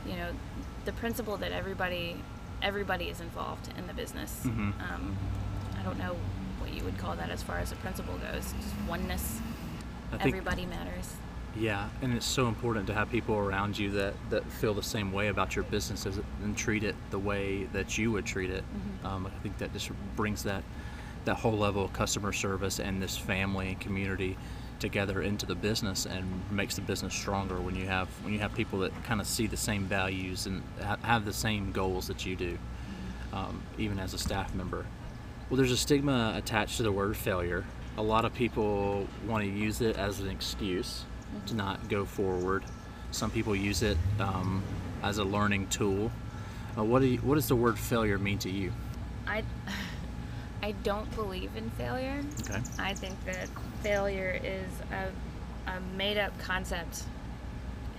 you 0.07 0.15
know, 0.15 0.29
the 0.85 0.91
principle 0.93 1.35
that 1.37 1.51
everybody 1.51 2.15
everybody 2.61 3.05
is 3.09 3.19
involved 3.19 3.69
in 3.77 3.85
the 3.85 3.93
business. 3.93 4.41
Mhm. 4.45 4.73
Um, 4.89 5.15
I 5.77 5.83
don't 5.83 5.99
know 5.99 6.15
what 6.59 6.73
you 6.73 6.83
would 6.85 6.97
call 6.97 7.15
that 7.17 7.29
as 7.29 7.43
far 7.43 7.57
as 7.59 7.71
a 7.71 7.75
principle 7.75 8.17
goes. 8.17 8.53
Just 8.53 8.73
oneness 8.87 9.39
I 10.11 10.17
think, 10.17 10.27
everybody 10.35 10.65
matters. 10.65 11.15
yeah, 11.55 11.89
and 12.01 12.13
it's 12.13 12.25
so 12.25 12.47
important 12.47 12.87
to 12.87 12.93
have 12.93 13.09
people 13.11 13.35
around 13.35 13.77
you 13.77 13.91
that, 13.91 14.13
that 14.29 14.45
feel 14.45 14.73
the 14.73 14.81
same 14.81 15.11
way 15.11 15.27
about 15.27 15.55
your 15.55 15.65
business 15.65 16.05
as, 16.05 16.19
and 16.43 16.55
treat 16.57 16.83
it 16.83 16.95
the 17.11 17.19
way 17.19 17.65
that 17.73 17.97
you 17.97 18.11
would 18.13 18.25
treat 18.25 18.49
it. 18.49 18.63
Mhm. 19.03 19.05
Um, 19.07 19.27
I 19.27 19.39
think 19.43 19.57
that 19.57 19.73
just 19.73 19.91
brings 20.15 20.41
that 20.43 20.63
that 21.25 21.35
whole 21.35 21.57
level 21.57 21.83
of 21.85 21.93
customer 21.93 22.31
service 22.31 22.79
and 22.79 23.01
this 23.01 23.17
family 23.17 23.69
and 23.69 23.79
community 23.79 24.37
together 24.79 25.21
into 25.21 25.45
the 25.45 25.55
business 25.55 26.05
and 26.05 26.25
makes 26.51 26.75
the 26.75 26.81
business 26.81 27.13
stronger 27.13 27.59
when 27.61 27.75
you 27.75 27.85
have 27.85 28.07
when 28.23 28.33
you 28.33 28.39
have 28.39 28.53
people 28.53 28.79
that 28.79 28.91
kind 29.03 29.21
of 29.21 29.27
see 29.27 29.47
the 29.47 29.57
same 29.57 29.85
values 29.85 30.45
and 30.45 30.61
ha- 30.83 30.97
have 31.01 31.25
the 31.25 31.33
same 31.33 31.71
goals 31.71 32.07
that 32.07 32.25
you 32.25 32.35
do 32.35 32.57
um, 33.33 33.61
even 33.77 33.99
as 33.99 34.13
a 34.13 34.17
staff 34.17 34.53
member. 34.53 34.85
Well 35.49 35.57
there's 35.57 35.71
a 35.71 35.77
stigma 35.77 36.33
attached 36.35 36.77
to 36.77 36.83
the 36.83 36.91
word 36.91 37.15
failure. 37.15 37.63
A 37.97 38.03
lot 38.03 38.25
of 38.25 38.33
people 38.33 39.07
want 39.25 39.43
to 39.43 39.49
use 39.49 39.79
it 39.81 39.97
as 39.97 40.19
an 40.19 40.29
excuse 40.29 41.05
to 41.47 41.55
not 41.55 41.87
go 41.89 42.05
forward. 42.05 42.63
Some 43.11 43.31
people 43.31 43.55
use 43.55 43.81
it 43.81 43.97
um, 44.19 44.61
as 45.03 45.17
a 45.17 45.23
learning 45.23 45.67
tool. 45.67 46.11
Uh, 46.77 46.83
what, 46.83 46.99
do 46.99 47.07
you, 47.07 47.17
what 47.19 47.35
does 47.35 47.47
the 47.47 47.55
word 47.55 47.79
failure 47.79 48.17
mean 48.17 48.37
to 48.39 48.49
you? 48.49 48.73
I 49.25 49.43
I 50.65 50.71
don't 50.71 51.13
believe 51.15 51.55
in 51.55 51.69
failure. 51.69 52.23
okay 52.41 52.59
I 52.79 52.95
think 52.95 53.23
that 53.25 53.49
failure 53.83 54.39
is 54.43 54.67
a, 54.91 55.71
a 55.71 55.79
made 55.95 56.17
up 56.17 56.35
concept 56.39 57.03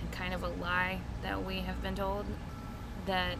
and 0.01 0.11
kind 0.11 0.33
of 0.33 0.43
a 0.43 0.49
lie 0.49 0.99
that 1.23 1.45
we 1.45 1.59
have 1.59 1.81
been 1.81 1.95
told 1.95 2.25
that 3.05 3.37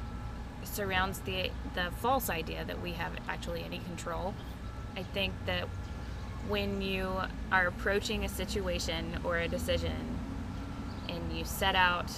surrounds 0.63 1.19
the 1.19 1.51
the 1.75 1.91
false 1.99 2.29
idea 2.29 2.63
that 2.63 2.81
we 2.81 2.93
have 2.93 3.11
actually 3.27 3.65
any 3.65 3.79
control. 3.79 4.33
I 4.95 5.03
think 5.03 5.33
that 5.45 5.67
when 6.47 6.81
you 6.81 7.11
are 7.51 7.67
approaching 7.67 8.23
a 8.23 8.29
situation 8.29 9.19
or 9.25 9.39
a 9.39 9.49
decision 9.49 10.17
and 11.09 11.33
you 11.37 11.43
set 11.43 11.75
out 11.75 12.09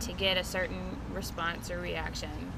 to 0.00 0.14
get 0.14 0.38
a 0.38 0.44
certain 0.44 0.96
response 1.12 1.70
or 1.70 1.78
reaction 1.78 2.50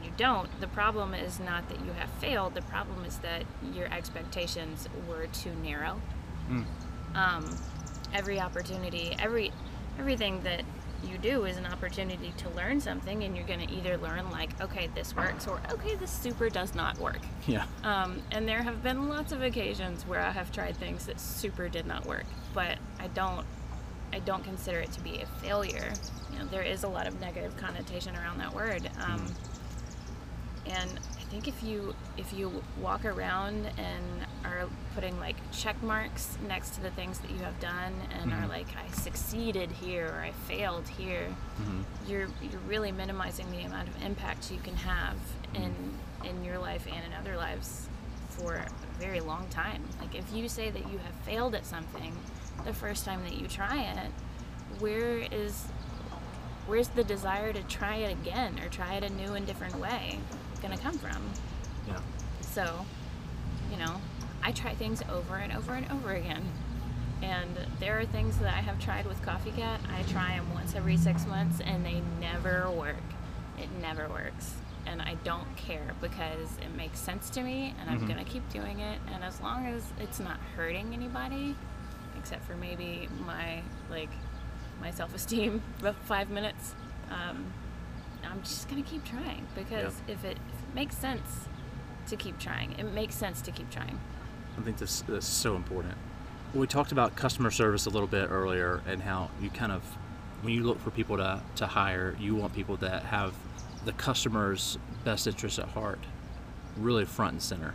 and 0.00 0.04
you 0.04 0.12
don't, 0.16 0.48
the 0.60 0.68
problem 0.68 1.14
is 1.14 1.38
not 1.40 1.68
that 1.68 1.80
you 1.84 1.92
have 1.92 2.10
failed, 2.20 2.54
the 2.54 2.62
problem 2.62 3.04
is 3.04 3.18
that 3.18 3.44
your 3.74 3.86
expectations 3.92 4.88
were 5.08 5.26
too 5.28 5.54
narrow. 5.62 6.00
Mm. 6.48 6.64
Um, 7.14 7.56
every 8.14 8.40
opportunity, 8.40 9.16
every 9.18 9.52
everything 9.98 10.40
that 10.42 10.62
you 11.04 11.18
do 11.18 11.44
is 11.44 11.56
an 11.56 11.66
opportunity 11.66 12.32
to 12.36 12.48
learn 12.50 12.80
something, 12.80 13.24
and 13.24 13.36
you're 13.36 13.46
going 13.46 13.66
to 13.66 13.74
either 13.74 13.96
learn 13.98 14.30
like, 14.30 14.58
okay, 14.60 14.88
this 14.94 15.14
works, 15.16 15.46
or 15.46 15.60
okay, 15.72 15.94
this 15.96 16.10
super 16.10 16.48
does 16.48 16.74
not 16.74 16.98
work. 16.98 17.20
yeah 17.46 17.64
Um, 17.84 18.22
and 18.30 18.46
there 18.46 18.62
have 18.62 18.82
been 18.82 19.08
lots 19.08 19.32
of 19.32 19.42
occasions 19.42 20.06
where 20.06 20.20
I 20.20 20.30
have 20.30 20.52
tried 20.52 20.76
things 20.76 21.06
that 21.06 21.20
super 21.20 21.68
did 21.68 21.86
not 21.86 22.06
work, 22.06 22.26
but 22.54 22.78
I 22.98 23.08
don't 23.08 23.44
I 24.12 24.18
don't 24.20 24.42
consider 24.42 24.80
it 24.80 24.92
to 24.92 25.00
be 25.00 25.20
a 25.20 25.26
failure. 25.42 25.92
You 26.32 26.38
know, 26.40 26.46
there 26.46 26.62
is 26.62 26.82
a 26.84 26.88
lot 26.88 27.06
of 27.06 27.20
negative 27.20 27.56
connotation 27.56 28.16
around 28.16 28.38
that 28.38 28.54
word. 28.54 28.90
Um, 29.00 29.24
and 30.70 30.90
I 31.18 31.22
think 31.32 31.46
if 31.48 31.62
you 31.62 31.94
if 32.16 32.32
you 32.32 32.62
walk 32.80 33.04
around 33.04 33.66
and 33.78 34.04
are 34.44 34.66
putting 34.94 35.18
like 35.20 35.36
check 35.52 35.80
marks 35.82 36.36
next 36.48 36.70
to 36.74 36.80
the 36.80 36.90
things 36.90 37.18
that 37.20 37.30
you 37.30 37.38
have 37.38 37.58
done 37.60 37.94
and 38.10 38.32
are 38.32 38.46
Mhm. 38.46 38.48
like 38.48 38.66
I 38.76 38.90
succeeded 38.92 39.70
here 39.70 40.08
or 40.08 40.20
I 40.20 40.32
failed 40.48 40.88
here, 40.88 41.28
hmm 41.56 41.82
you're 42.06 42.28
you're 42.42 42.60
really 42.66 42.90
minimizing 42.92 43.50
the 43.52 43.62
amount 43.62 43.88
of 43.88 44.02
impact 44.02 44.50
you 44.50 44.58
can 44.58 44.76
have 44.76 45.16
in 45.54 45.74
in 46.24 46.44
your 46.44 46.58
life 46.58 46.86
and 46.86 47.04
in 47.04 47.12
other 47.14 47.36
lives 47.36 47.88
for 48.28 48.54
a 48.56 48.68
very 48.98 49.20
long 49.20 49.46
time. 49.50 49.82
Like 50.00 50.14
if 50.14 50.32
you 50.32 50.48
say 50.48 50.70
that 50.70 50.90
you 50.90 50.98
have 50.98 51.14
failed 51.24 51.54
at 51.54 51.64
something 51.66 52.12
the 52.64 52.72
first 52.74 53.04
time 53.04 53.22
that 53.24 53.36
you 53.38 53.46
try 53.48 53.82
it, 53.82 54.10
where 54.80 55.18
is 55.18 55.64
where's 56.66 56.88
the 56.88 57.04
desire 57.04 57.52
to 57.52 57.62
try 57.64 57.96
it 57.96 58.12
again 58.12 58.58
or 58.60 58.68
try 58.68 58.94
it 58.94 59.04
a 59.04 59.08
new 59.10 59.32
and 59.34 59.46
different 59.46 59.76
way 59.78 60.18
going 60.62 60.76
to 60.76 60.82
come 60.82 60.96
from? 60.98 61.22
yeah 61.86 61.98
So, 62.40 62.84
you 63.70 63.76
know, 63.76 64.00
I 64.42 64.52
try 64.52 64.74
things 64.74 65.02
over 65.10 65.36
and 65.36 65.52
over 65.52 65.74
and 65.74 65.90
over 65.92 66.12
again. 66.12 66.44
And 67.22 67.50
there 67.78 67.98
are 67.98 68.06
things 68.06 68.38
that 68.38 68.48
I 68.48 68.60
have 68.60 68.78
tried 68.78 69.06
with 69.06 69.20
Coffee 69.22 69.50
Cat. 69.52 69.80
I 69.94 70.02
try 70.04 70.36
them 70.36 70.52
once 70.54 70.74
every 70.74 70.96
six 70.96 71.26
months 71.26 71.60
and 71.60 71.84
they 71.84 72.02
never 72.18 72.70
work. 72.70 72.96
It 73.58 73.68
never 73.82 74.08
works. 74.08 74.54
And 74.86 75.02
I 75.02 75.14
don't 75.22 75.54
care 75.56 75.92
because 76.00 76.48
it 76.62 76.74
makes 76.76 76.98
sense 76.98 77.28
to 77.30 77.42
me 77.42 77.74
and 77.78 77.90
I'm 77.90 78.00
Mhm. 78.00 78.08
going 78.08 78.24
to 78.24 78.30
keep 78.30 78.48
doing 78.48 78.80
it. 78.80 78.98
And 79.12 79.22
as 79.22 79.38
long 79.42 79.66
as 79.66 79.82
it's 80.00 80.18
not 80.18 80.38
hurting 80.56 80.94
anybody, 80.94 81.54
except 82.18 82.42
for 82.46 82.56
maybe 82.56 83.08
my, 83.26 83.60
like, 83.90 84.10
my 84.80 84.90
self 84.90 85.14
esteem, 85.14 85.62
five 86.04 86.30
minutes, 86.30 86.74
um, 87.10 87.44
I'm 88.24 88.42
just 88.42 88.68
going 88.68 88.82
to 88.82 88.88
keep 88.88 89.04
trying 89.04 89.46
because 89.54 89.94
if, 90.08 90.08
it, 90.08 90.12
if 90.12 90.24
it 90.24 90.38
makes 90.74 90.96
sense 90.96 91.48
to 92.08 92.16
keep 92.16 92.38
trying, 92.38 92.72
it 92.78 92.92
makes 92.92 93.14
sense 93.14 93.40
to 93.42 93.50
keep 93.50 93.70
trying. 93.70 93.98
I 94.58 94.62
think 94.62 94.78
this, 94.78 95.02
this 95.02 95.24
is 95.24 95.30
so 95.30 95.56
important. 95.56 95.94
We 96.54 96.66
talked 96.66 96.92
about 96.92 97.14
customer 97.14 97.50
service 97.50 97.86
a 97.86 97.90
little 97.90 98.08
bit 98.08 98.30
earlier 98.30 98.82
and 98.86 99.02
how 99.02 99.30
you 99.40 99.50
kind 99.50 99.72
of, 99.72 99.82
when 100.42 100.52
you 100.54 100.64
look 100.64 100.80
for 100.80 100.90
people 100.90 101.16
to, 101.18 101.40
to 101.56 101.66
hire, 101.66 102.16
you 102.18 102.34
want 102.34 102.54
people 102.54 102.76
that 102.78 103.04
have 103.04 103.34
the 103.84 103.92
customer's 103.92 104.78
best 105.04 105.26
interest 105.26 105.58
at 105.58 105.68
heart, 105.68 106.00
really 106.76 107.04
front 107.04 107.32
and 107.32 107.42
center. 107.42 107.74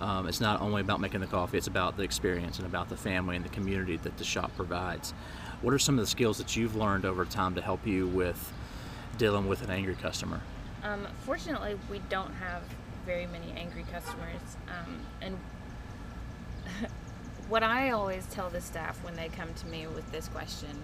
Um, 0.00 0.28
it's 0.28 0.40
not 0.40 0.60
only 0.60 0.80
about 0.80 1.00
making 1.00 1.20
the 1.20 1.26
coffee, 1.26 1.58
it's 1.58 1.66
about 1.66 1.96
the 1.96 2.04
experience 2.04 2.58
and 2.58 2.66
about 2.66 2.88
the 2.88 2.96
family 2.96 3.36
and 3.36 3.44
the 3.44 3.48
community 3.50 3.96
that 3.96 4.16
the 4.16 4.24
shop 4.24 4.54
provides. 4.56 5.12
What 5.60 5.74
are 5.74 5.78
some 5.78 5.98
of 5.98 6.04
the 6.04 6.10
skills 6.10 6.38
that 6.38 6.56
you've 6.56 6.76
learned 6.76 7.04
over 7.04 7.24
time 7.24 7.56
to 7.56 7.60
help 7.60 7.84
you 7.86 8.06
with 8.06 8.52
dealing 9.16 9.48
with 9.48 9.62
an 9.62 9.70
angry 9.70 9.94
customer? 9.94 10.40
Um, 10.82 11.06
fortunately, 11.24 11.78
we 11.90 12.00
don't 12.08 12.34
have 12.34 12.62
very 13.06 13.26
many 13.26 13.52
angry 13.52 13.84
customers. 13.92 14.56
Um, 14.68 15.00
and 15.22 15.38
what 17.48 17.62
I 17.62 17.90
always 17.90 18.26
tell 18.26 18.50
the 18.50 18.60
staff 18.60 19.02
when 19.02 19.16
they 19.16 19.28
come 19.28 19.52
to 19.54 19.66
me 19.66 19.86
with 19.86 20.10
this 20.12 20.28
question, 20.28 20.76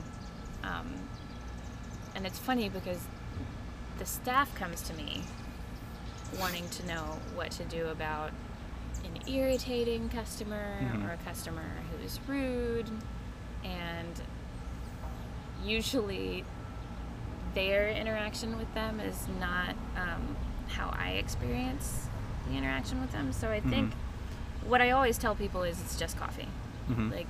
um, 0.63 0.87
and 2.15 2.27
it's 2.27 2.39
funny 2.39 2.69
because 2.69 3.01
the 3.99 4.07
staff 4.07 4.55
comes 4.55 4.83
to 4.83 4.95
me 4.95 5.23
wanting 6.41 6.69
to 6.71 6.87
know 6.87 7.19
what 7.35 7.51
to 7.53 7.65
do 7.65 7.87
about 7.89 8.31
an 9.05 9.29
irritating 9.33 10.09
customer 10.09 10.79
Mhm. 10.81 11.07
or 11.07 11.13
a 11.13 11.17
customer 11.19 11.63
who 11.91 12.05
is 12.05 12.19
rude, 12.27 12.91
and 13.63 14.21
usually 15.63 16.45
their 17.55 17.89
interaction 17.89 18.57
with 18.59 18.73
them 18.75 19.01
is 19.01 19.27
not 19.41 19.71
um, 19.97 20.37
how 20.69 20.95
I 20.99 21.11
experience 21.13 22.09
the 22.49 22.57
interaction 22.57 23.01
with 23.01 23.13
them. 23.13 23.33
So 23.33 23.51
I 23.51 23.61
think 23.61 23.93
what 24.67 24.81
I 24.81 24.91
always 24.91 25.19
tell 25.19 25.35
people 25.35 25.63
is 25.63 25.81
it's 25.81 25.99
just 25.99 26.19
coffee. 26.19 26.49
Mhm. 26.91 27.11
Like 27.13 27.29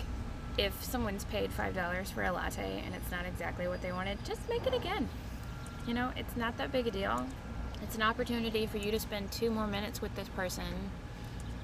if 0.57 0.83
someone's 0.85 1.25
paid 1.25 1.50
five 1.52 1.75
dollars 1.75 2.11
for 2.11 2.23
a 2.23 2.33
latte 2.33 2.83
and 2.85 2.95
it's 2.95 3.11
not 3.11 3.25
exactly 3.26 3.66
what 3.69 3.83
they 3.83 3.93
wanted, 3.93 4.25
just 4.25 4.49
make 4.49 4.66
it 4.66 4.75
again. 4.75 5.09
You 5.87 5.95
know, 5.95 6.11
it's 6.16 6.37
not 6.37 6.57
that 6.59 6.73
big 6.73 6.87
a 6.87 6.90
deal. 6.90 7.26
It's 7.83 7.97
an 7.97 8.02
opportunity 8.02 8.66
for 8.66 8.78
you 8.78 8.90
to 8.90 8.99
spend 9.00 9.31
two 9.31 9.50
more 9.50 9.66
minutes 9.66 10.00
with 10.00 10.14
this 10.16 10.28
person. 10.28 10.64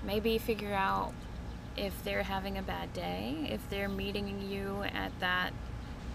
Maybe 0.05 0.38
figure 0.38 0.75
out 0.75 1.12
if 1.76 2.02
they're 2.05 2.25
having 2.25 2.59
a 2.59 2.62
bad 2.62 2.93
day, 2.93 3.47
if 3.49 3.69
they're 3.71 3.88
meeting 3.88 4.40
you 4.50 4.83
at 4.83 5.12
that 5.21 5.52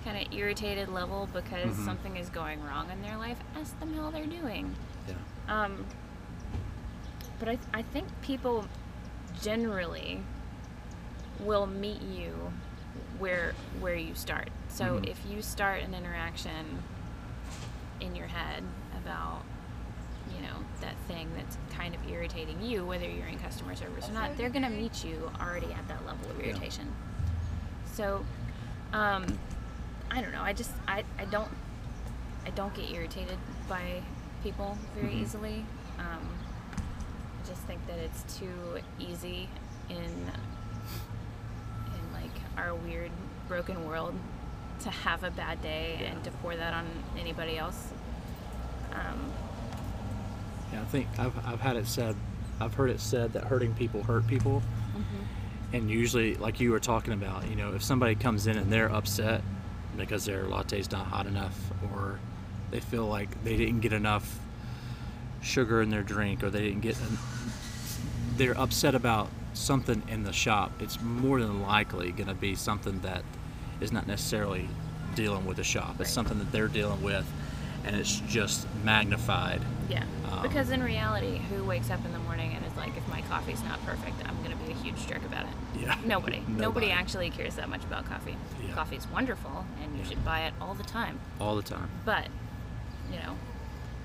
kind 0.05 0.25
of 0.25 0.31
irritated 0.33 0.87
level 0.87 1.27
because 1.33 1.75
Mhm. 1.75 1.83
something 1.85 2.15
is 2.15 2.29
going 2.29 2.63
wrong 2.63 2.89
in 2.91 3.01
their 3.01 3.17
life, 3.17 3.37
ask 3.59 3.77
them 3.79 3.93
how 3.95 4.11
they're 4.11 4.27
doing. 4.27 4.73
Yeah. 5.07 5.15
Um, 5.63 5.85
but 7.39 7.49
I, 7.49 7.57
I 7.73 7.81
think 7.81 8.07
people 8.21 8.65
generally 9.41 10.21
will 11.39 11.65
meet 11.67 12.01
you 12.01 12.53
where 13.17 13.53
where 13.79 13.95
you 13.95 14.13
start. 14.15 14.49
So 14.69 14.99
Mhm. 14.99 15.07
if 15.09 15.25
you 15.25 15.41
start 15.41 15.81
an 15.81 15.93
interaction 15.93 16.81
in 17.99 18.15
your 18.15 18.27
head 18.27 18.63
about 18.95 19.41
you 20.35 20.41
know 20.41 20.57
that 20.81 20.95
thing 21.07 21.29
that's 21.35 21.57
kind 21.75 21.95
of 21.95 22.07
irritating 22.09 22.61
you, 22.61 22.85
whether 22.85 23.09
you're 23.09 23.27
in 23.27 23.39
customer 23.39 23.75
service 23.75 24.07
or 24.09 24.13
not, 24.13 24.37
they're 24.37 24.49
gonna 24.49 24.69
meet 24.69 25.03
you 25.03 25.31
already 25.41 25.71
at 25.73 25.87
that 25.87 26.05
level 26.05 26.29
of 26.29 26.39
irritation. 26.39 26.45
Yeah. 26.45 26.51
irritation. 26.51 26.95
So, 27.93 28.25
um, 28.93 29.25
I 30.15 30.21
don't 30.21 30.31
know. 30.31 30.41
I 30.41 30.53
just 30.53 30.71
I, 30.87 31.03
I 31.19 31.25
don't 31.25 31.49
I 32.45 32.49
don't 32.51 32.73
get 32.73 32.89
irritated 32.91 33.37
by 33.67 34.01
people 34.43 34.77
very 34.95 35.13
Mhm. 35.13 35.21
easily. 35.21 35.65
Um, 35.99 36.27
I 37.43 37.47
just 37.47 37.61
think 37.63 37.85
that 37.87 37.97
it's 37.99 38.37
too 38.39 38.79
easy 38.99 39.49
in 39.89 39.97
in 39.97 40.13
like 42.13 42.31
our 42.57 42.73
weird 42.75 43.11
broken 43.47 43.85
world 43.85 44.13
to 44.81 44.89
have 44.89 45.23
a 45.23 45.31
bad 45.31 45.61
day 45.61 45.97
Yeah. 45.99 46.07
and 46.11 46.23
to 46.23 46.31
pour 46.31 46.55
that 46.55 46.73
on 46.73 46.85
anybody 47.19 47.57
else. 47.57 47.89
Um, 48.93 49.31
Yeah, 50.73 50.81
I 50.81 50.85
think 50.85 51.07
I've, 51.19 51.37
I've 51.45 51.61
had 51.61 51.75
it 51.77 51.87
said, 51.87 52.15
I've 52.59 52.73
heard 52.73 52.89
it 52.89 52.99
said 52.99 53.33
that 53.33 53.45
hurting 53.45 53.73
people 53.75 54.03
hurt 54.03 54.27
people. 54.27 54.61
And 55.73 55.89
usually, 55.89 56.35
like 56.35 56.59
you 56.59 56.71
were 56.71 56.79
talking 56.79 57.13
about, 57.13 57.47
you 57.49 57.55
know, 57.55 57.73
if 57.73 57.83
somebody 57.83 58.15
comes 58.15 58.47
in 58.47 58.57
and 58.57 58.71
they're 58.71 58.91
upset 58.91 59.41
because 59.97 60.25
their 60.25 60.43
latte's 60.45 60.91
not 60.91 61.07
hot 61.07 61.27
enough, 61.27 61.57
or 61.93 62.19
they 62.71 62.79
feel 62.79 63.05
like 63.05 63.43
they 63.43 63.55
didn't 63.55 63.79
get 63.79 63.93
enough 63.93 64.39
sugar 65.41 65.81
in 65.81 65.89
their 65.89 66.03
drink, 66.03 66.43
or 66.43 66.49
they 66.49 66.61
didn't 66.61 66.81
get, 66.81 66.97
en- 67.01 67.17
they're 68.37 68.57
upset 68.59 68.95
about 68.95 69.29
something 69.53 70.01
in 70.07 70.23
the 70.23 70.33
shop, 70.33 70.71
it's 70.79 70.99
more 71.01 71.39
than 71.39 71.61
likely 71.61 72.11
going 72.11 72.27
to 72.27 72.33
be 72.33 72.55
something 72.55 72.99
that 73.01 73.23
is 73.79 73.91
not 73.91 74.07
necessarily 74.07 74.67
dealing 75.15 75.45
with 75.45 75.57
the 75.57 75.63
shop. 75.63 75.95
It's 75.99 76.11
something 76.11 76.37
that 76.39 76.51
they're 76.51 76.67
dealing 76.67 77.01
with, 77.01 77.25
and 77.85 77.95
it's 77.95 78.19
just 78.21 78.67
magnified. 78.83 79.61
Yeah. 79.89 80.03
Um, 80.31 80.41
because 80.41 80.71
in 80.71 80.81
reality, 80.83 81.39
who 81.49 81.63
wakes 81.63 81.89
up 81.91 82.03
in 82.03 82.11
the 82.11 82.19
morning 82.19 82.53
and 82.55 82.65
is 82.65 82.75
like, 82.75 82.95
if 82.97 83.07
my 83.07 83.21
coffee's 83.23 83.63
not 83.63 83.83
perfect, 83.85 84.15
I'm 84.27 84.35
going 84.43 84.57
to 84.57 84.63
be 84.65 84.71
a 84.71 84.75
huge 84.75 85.05
jerk 85.07 85.23
about 85.23 85.45
it? 85.45 85.81
Yeah. 85.81 85.95
Nobody. 86.05 86.39
Nobody, 86.47 86.61
Nobody. 86.61 86.91
actually 86.91 87.29
cares 87.29 87.55
that 87.55 87.69
much 87.69 87.83
about 87.83 88.05
coffee. 88.05 88.35
Yeah. 88.67 88.73
Coffee's 88.73 89.07
wonderful 89.13 89.65
and 89.83 89.93
you 89.95 89.99
Yeah. 90.03 90.09
should 90.09 90.25
buy 90.25 90.41
it 90.41 90.53
all 90.59 90.73
the 90.73 90.83
time. 90.83 91.19
All 91.39 91.55
the 91.55 91.61
time. 91.63 91.89
But, 92.03 92.27
you 93.11 93.19
know, 93.19 93.35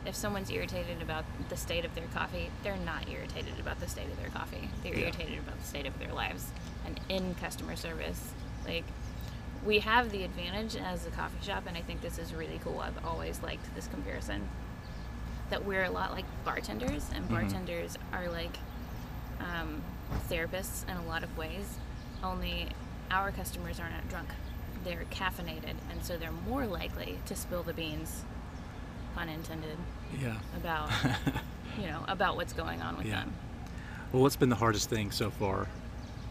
if 0.05 0.15
someone's 0.15 0.51
irritated 0.51 1.01
about 1.03 1.25
the 1.49 1.57
state 1.57 1.85
of 1.85 1.95
their 1.95 2.07
coffee, 2.15 2.51
they're 2.63 2.77
not 2.77 3.09
irritated 3.09 3.59
about 3.59 3.81
the 3.81 3.89
state 3.89 4.07
of 4.11 4.19
their 4.21 4.31
coffee. 4.31 4.69
They're 4.83 4.95
Yeah. 4.95 5.05
irritated 5.07 5.39
about 5.39 5.59
the 5.59 5.67
state 5.67 5.87
of 5.87 5.99
their 5.99 6.13
lives. 6.13 6.51
And 6.87 7.01
in 7.09 7.35
customer 7.37 7.77
service, 7.77 8.33
like, 8.67 8.85
we 9.65 9.79
have 9.81 10.11
the 10.11 10.23
advantage 10.25 10.77
as 10.77 11.07
a 11.07 11.11
coffee 11.11 11.45
shop, 11.45 11.65
and 11.67 11.77
I 11.77 11.83
think 11.83 12.01
this 12.01 12.19
is 12.19 12.33
really 12.35 12.61
cool. 12.65 12.81
I've 12.81 13.05
always 13.05 13.43
liked 13.43 13.75
this 13.75 13.87
comparison 13.89 14.49
that 15.51 15.65
we're 15.65 15.85
a 15.85 15.91
lot 15.91 16.13
like 16.13 16.25
bartenders, 16.45 17.11
and 17.15 17.25
Mhm. 17.27 17.31
bartenders 17.31 17.97
are 18.13 18.29
like 18.29 18.57
um, 19.41 19.81
therapists 20.29 20.87
in 20.89 20.97
a 20.99 21.03
lot 21.07 21.23
of 21.23 21.37
ways. 21.39 21.79
Only 22.23 22.69
our 23.11 23.33
customers 23.33 23.81
are 23.81 23.89
not 23.89 24.07
drunk; 24.11 24.29
they're 24.85 25.05
caffeinated, 25.11 25.75
and 25.91 26.03
so 26.05 26.19
they're 26.19 26.31
more 26.47 26.67
likely 26.67 27.19
to 27.27 27.35
spill 27.35 27.63
the 27.63 27.73
beans, 27.73 28.23
pun 29.15 29.29
intended, 29.31 29.79
Yeah. 30.21 30.37
about 30.57 30.91
you 31.79 31.87
know 31.87 32.05
about 32.07 32.37
what's 32.37 32.53
going 32.53 32.83
on 32.83 32.99
with 32.99 33.07
Yeah. 33.07 33.21
them. 33.21 33.33
Well, 34.13 34.23
what's 34.23 34.37
been 34.37 34.51
the 34.51 34.57
hardest 34.57 34.91
thing 34.91 35.11
so 35.11 35.31
far 35.31 35.67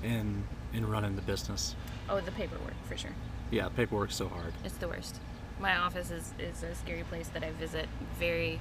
in 0.04 0.44
in 0.72 0.88
running 0.88 1.16
the 1.16 1.24
business? 1.24 1.76
Oh, 2.10 2.20
the 2.22 2.32
paperwork 2.32 2.74
for 2.88 2.98
sure. 2.98 3.12
Yeah, 3.52 3.70
paperwork's 3.70 4.16
so 4.16 4.28
hard. 4.28 4.54
It's 4.64 4.76
the 4.78 4.88
worst. 4.88 5.20
My 5.60 5.78
office 5.78 6.12
is, 6.12 6.34
is 6.40 6.64
a 6.64 6.74
scary 6.76 7.04
place 7.04 7.28
that 7.30 7.44
I 7.44 7.52
visit 7.52 7.88
very, 8.18 8.60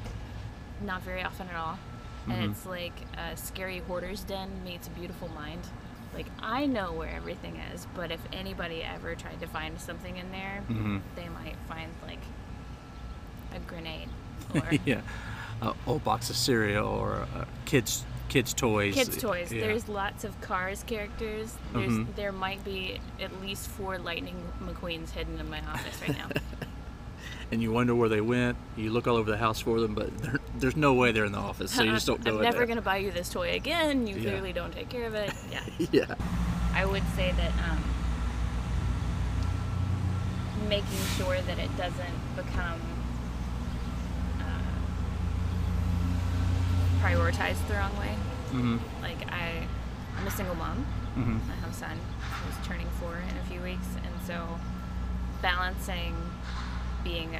not 0.82 1.02
very 1.02 1.22
often 1.22 1.48
at 1.48 1.56
all. 1.56 1.78
And 2.28 2.42
Mhm. 2.42 2.50
it's 2.50 2.66
like 2.66 2.92
a 3.16 3.36
scary 3.36 3.78
hoarder's 3.80 4.22
den 4.24 4.62
meets 4.64 4.86
a 4.88 4.90
beautiful 4.90 5.28
mind. 5.28 5.62
Like, 6.14 6.26
I 6.40 6.66
know 6.66 6.92
where 6.92 7.10
everything 7.14 7.56
is, 7.72 7.86
but 7.94 8.10
if 8.10 8.20
anybody 8.32 8.82
ever 8.82 9.14
tried 9.14 9.40
to 9.40 9.46
find 9.46 9.80
something 9.80 10.16
in 10.16 10.30
there, 10.32 10.62
Mhm. 10.68 11.00
they 11.14 11.28
might 11.28 11.56
find 11.68 11.90
like 12.06 12.20
a 13.54 13.58
grenade 13.60 14.08
or 14.54 14.62
yeah, 14.84 15.00
a 15.62 15.72
old 15.86 16.04
box 16.04 16.28
of 16.30 16.36
cereal 16.36 16.86
or 16.86 17.26
uh, 17.36 17.44
kids 17.64 18.04
kids 18.28 18.52
toys. 18.54 18.94
kids' 18.94 19.16
toys. 19.16 19.52
Yeah. 19.52 19.62
There's 19.62 19.88
lots 19.88 20.24
of 20.24 20.38
Cars 20.40 20.82
characters. 20.86 21.54
There's, 21.72 21.92
Mhm. 21.92 22.14
There 22.16 22.32
might 22.32 22.62
be 22.64 23.00
at 23.20 23.40
least 23.40 23.68
four 23.68 23.98
Lightning 23.98 24.36
McQueens 24.62 25.10
hidden 25.10 25.38
in 25.40 25.48
my 25.50 25.60
office 25.60 26.00
right 26.02 26.16
now. 26.16 26.28
and 27.50 27.62
you 27.62 27.72
wonder 27.72 27.94
where 27.94 28.08
they 28.10 28.20
went. 28.20 28.56
You 28.76 28.90
look 28.90 29.06
all 29.06 29.16
over 29.16 29.30
the 29.30 29.38
house 29.38 29.60
for 29.60 29.80
them, 29.80 29.94
but 29.94 30.10
there's 30.58 30.76
no 30.76 30.92
way 30.94 31.12
they're 31.12 31.24
in 31.24 31.32
the 31.32 31.38
office, 31.38 31.72
so 31.72 31.82
you 31.82 31.92
just 31.92 32.06
don't 32.06 32.22
go 32.22 32.36
I'm 32.36 32.42
never 32.42 32.66
going 32.66 32.76
to 32.76 32.82
buy 32.82 32.98
you 32.98 33.10
this 33.10 33.30
toy 33.30 33.54
again. 33.54 34.06
You 34.06 34.16
Yeah. 34.16 34.30
clearly 34.30 34.52
don't 34.52 34.72
take 34.72 34.88
care 34.90 35.06
of 35.06 35.14
it. 35.14 35.32
Yeah. 35.50 35.62
yeah. 35.92 36.14
I 36.74 36.84
would 36.84 37.02
say 37.16 37.32
that 37.32 37.52
um, 37.70 37.82
making 40.68 40.98
sure 41.16 41.40
that 41.40 41.58
it 41.58 41.74
doesn't 41.78 42.36
become 42.36 42.80
uh, 44.40 44.44
prioritized 47.02 47.66
the 47.68 47.74
wrong 47.74 47.96
way. 47.98 48.14
Mhm. 48.52 48.80
Like 49.02 49.30
I, 49.32 49.66
I'm 50.18 50.26
a 50.26 50.30
single 50.30 50.54
mom. 50.54 50.84
Mhm. 51.16 51.40
I 51.50 51.54
have 51.60 51.70
a 51.70 51.74
son 51.74 51.98
who's 52.20 52.66
turning 52.66 52.88
four 53.00 53.16
in 53.16 53.36
a 53.36 53.44
few 53.44 53.60
weeks, 53.60 53.86
and 53.96 54.14
so 54.26 54.58
balancing 55.42 56.14
being 57.04 57.36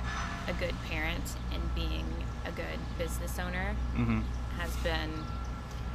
a 0.47 0.53
good 0.55 0.75
parent 0.89 1.25
and 1.53 1.75
being 1.75 2.07
a 2.47 2.53
good 2.53 2.79
business 2.97 3.39
owner 3.39 3.75
Mhm. 3.97 4.23
has 4.59 4.75
been 4.77 5.11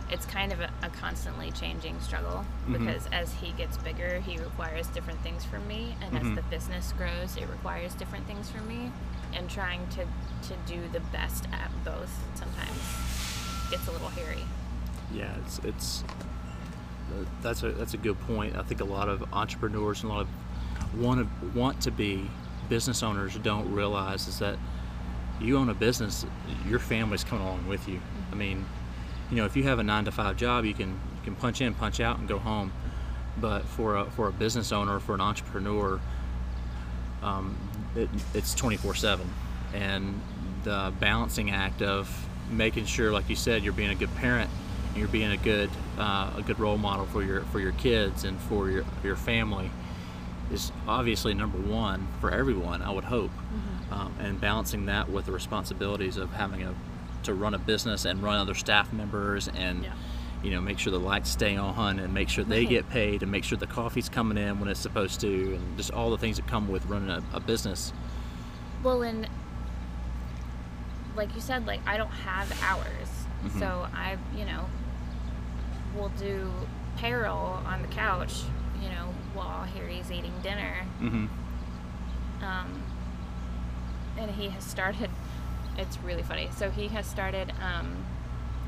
it's 0.09 0.25
kind 0.25 0.51
of 0.51 0.59
a, 0.59 0.69
a 0.83 0.89
constantly 0.89 1.49
changing 1.51 1.99
struggle 2.01 2.45
Mhm. 2.67 2.73
because 2.77 3.07
as 3.13 3.33
he 3.35 3.51
gets 3.53 3.77
bigger 3.77 4.19
he 4.19 4.37
requires 4.37 4.85
different 4.87 5.19
things 5.23 5.45
from 5.45 5.65
me 5.67 5.95
and 6.01 6.15
as 6.17 6.35
the 6.35 6.41
business 6.49 6.93
grows 6.97 7.35
it 7.37 7.47
requires 7.49 7.95
different 7.95 8.27
things 8.27 8.49
from 8.51 8.67
me 8.67 8.91
and 9.33 9.49
trying 9.49 9.87
to 9.87 10.01
to 10.47 10.55
do 10.67 10.87
the 10.91 10.99
best 10.99 11.47
at 11.53 11.71
both 11.85 12.11
sometimes 12.35 12.79
gets 13.73 13.87
a 13.87 13.91
little 13.91 14.09
hairy 14.09 14.43
Yeah, 15.13 15.33
it's 15.43 15.59
it's 15.59 16.03
that's 17.41 17.63
a 17.63 17.71
that's 17.71 17.93
a 17.93 17.97
good 17.97 18.19
point. 18.21 18.55
I 18.55 18.63
think 18.63 18.81
a 18.81 18.85
lot 18.85 19.09
of 19.09 19.23
entrepreneurs 19.33 20.01
and 20.03 20.11
a 20.11 20.15
lot 20.15 20.21
of 20.21 20.99
want 20.99 21.19
to 21.19 21.59
want 21.59 21.81
to 21.81 21.91
be 21.91 22.29
business 22.69 23.03
owners 23.03 23.35
don't 23.35 23.71
realize 23.71 24.27
is 24.27 24.39
that 24.39 24.57
you 25.39 25.57
own 25.57 25.69
a 25.69 25.73
business, 25.73 26.25
your 26.67 26.79
family's 26.79 27.23
coming 27.23 27.45
along 27.45 27.67
with 27.67 27.87
you. 27.87 27.99
I 28.31 28.35
mean, 28.35 28.65
you 29.29 29.37
know, 29.37 29.45
if 29.45 29.55
you 29.55 29.63
have 29.63 29.79
a 29.79 29.83
nine 29.83 30.05
to 30.05 30.11
five 30.11 30.37
job, 30.37 30.65
you 30.65 30.73
can 30.73 30.89
you 30.89 31.23
can 31.23 31.35
punch 31.35 31.61
in, 31.61 31.73
punch 31.73 31.99
out, 31.99 32.19
and 32.19 32.27
go 32.27 32.39
home. 32.39 32.71
But 33.39 33.65
for 33.65 33.95
a 33.95 34.05
for 34.11 34.27
a 34.27 34.31
business 34.31 34.71
owner, 34.71 34.99
for 34.99 35.15
an 35.15 35.21
entrepreneur, 35.21 35.99
um, 37.21 37.57
it, 37.95 38.09
it's 38.33 38.53
24 38.53 38.95
7 38.95 39.27
and 39.73 40.21
the 40.63 40.93
balancing 40.99 41.51
act 41.51 41.81
of 41.81 42.07
making 42.51 42.85
sure 42.85 43.11
like 43.11 43.29
you 43.29 43.35
said 43.35 43.63
you're 43.63 43.73
being 43.73 43.89
a 43.89 43.95
good 43.95 44.13
parent 44.15 44.49
and 44.89 44.97
you're 44.97 45.07
being 45.07 45.31
a 45.31 45.37
good 45.37 45.69
uh, 45.97 46.31
a 46.37 46.41
good 46.45 46.59
role 46.59 46.77
model 46.77 47.05
for 47.07 47.23
your 47.23 47.41
for 47.45 47.59
your 47.59 47.71
kids 47.73 48.23
and 48.23 48.39
for 48.41 48.69
your 48.69 48.83
your 49.03 49.15
family 49.15 49.69
is 50.51 50.71
obviously 50.87 51.33
number 51.33 51.57
one 51.57 52.07
for 52.19 52.29
everyone 52.31 52.81
I 52.81 52.91
would 52.91 53.05
hope. 53.05 53.31
Um, 53.91 54.13
and 54.19 54.39
balancing 54.41 54.87
that 54.87 55.09
with 55.09 55.25
the 55.25 55.31
responsibilities 55.31 56.17
of 56.17 56.31
having 56.33 56.63
a 56.63 56.73
to 57.23 57.33
run 57.33 57.53
a 57.53 57.59
business 57.59 58.05
and 58.05 58.21
run 58.21 58.37
other 58.39 58.53
staff 58.55 58.91
members 58.91 59.47
and 59.47 59.83
Yeah. 59.83 59.93
you 60.43 60.51
know 60.51 60.59
make 60.61 60.77
sure 60.79 60.91
the 60.91 60.99
lights 60.99 61.29
stay 61.29 61.55
on 61.55 61.99
and 61.99 62.13
make 62.13 62.27
sure 62.29 62.43
they 62.43 62.65
get 62.65 62.89
paid 62.89 63.21
and 63.23 63.31
make 63.31 63.43
sure 63.43 63.57
the 63.57 63.67
coffee's 63.67 64.09
coming 64.09 64.37
in 64.37 64.59
when 64.59 64.67
it's 64.69 64.79
supposed 64.79 65.21
to 65.21 65.27
and 65.55 65.77
just 65.77 65.91
all 65.91 66.09
the 66.11 66.17
things 66.17 66.35
that 66.37 66.47
come 66.47 66.67
with 66.67 66.85
running 66.87 67.09
a, 67.09 67.23
a 67.33 67.39
business. 67.39 67.93
Well 68.83 69.01
and 69.03 69.27
like 71.15 71.33
you 71.35 71.41
said 71.41 71.65
like 71.67 71.79
i 71.87 71.97
don't 71.97 72.09
have 72.11 72.51
hours 72.63 73.09
Mhm. 73.45 73.59
so 73.59 73.87
i 73.93 74.17
you 74.35 74.45
know 74.45 74.65
will 75.95 76.09
do 76.17 76.51
payroll 76.97 77.59
on 77.65 77.81
the 77.81 77.87
couch 77.89 78.43
you 78.81 78.89
know 78.89 79.13
while 79.33 79.63
Harry's 79.63 80.11
eating 80.11 80.33
dinner, 80.43 80.85
Mm-hmm. 81.01 81.25
um, 82.43 82.83
and 84.17 84.29
he 84.31 84.49
has 84.49 84.63
started. 84.63 85.09
It's 85.77 85.97
really 86.01 86.21
funny. 86.21 86.49
So 86.55 86.69
he 86.69 86.87
has 86.89 87.07
started 87.07 87.51
um, 87.59 88.05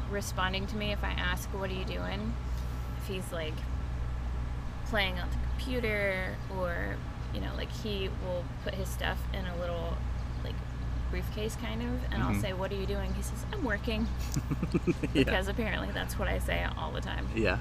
responding 0.10 0.66
to 0.68 0.76
me 0.76 0.92
if 0.92 1.04
I 1.04 1.12
ask, 1.12 1.48
"What 1.54 1.70
are 1.70 1.74
you 1.74 1.86
doing?" 1.86 2.34
If 2.98 3.08
he's 3.08 3.32
like 3.32 3.54
playing 4.88 5.20
on 5.20 5.30
the 5.30 5.38
computer, 5.50 6.36
or 6.58 6.96
you 7.34 7.42
know, 7.42 7.52
like 7.56 7.72
he 7.72 8.10
will 8.24 8.44
put 8.64 8.74
his 8.74 8.88
stuff 8.90 9.20
in 9.34 9.46
a 9.46 9.56
little 9.58 9.98
briefcase 11.12 11.56
kind 11.62 11.82
of, 11.82 12.14
and 12.14 12.22
I'll 12.24 12.32
Mhm. 12.34 12.42
say, 12.42 12.54
"What 12.54 12.72
are 12.72 12.76
you 12.76 12.86
doing?" 12.86 13.14
He 13.14 13.22
says, 13.22 13.46
"I'm 13.54 13.64
working," 13.64 14.08
yeah. 14.86 15.06
because 15.14 15.48
apparently 15.48 15.92
that's 15.92 16.18
what 16.20 16.28
I 16.28 16.40
say 16.40 16.66
all 16.78 16.92
the 16.92 17.02
time 17.02 17.28
yeah. 17.36 17.58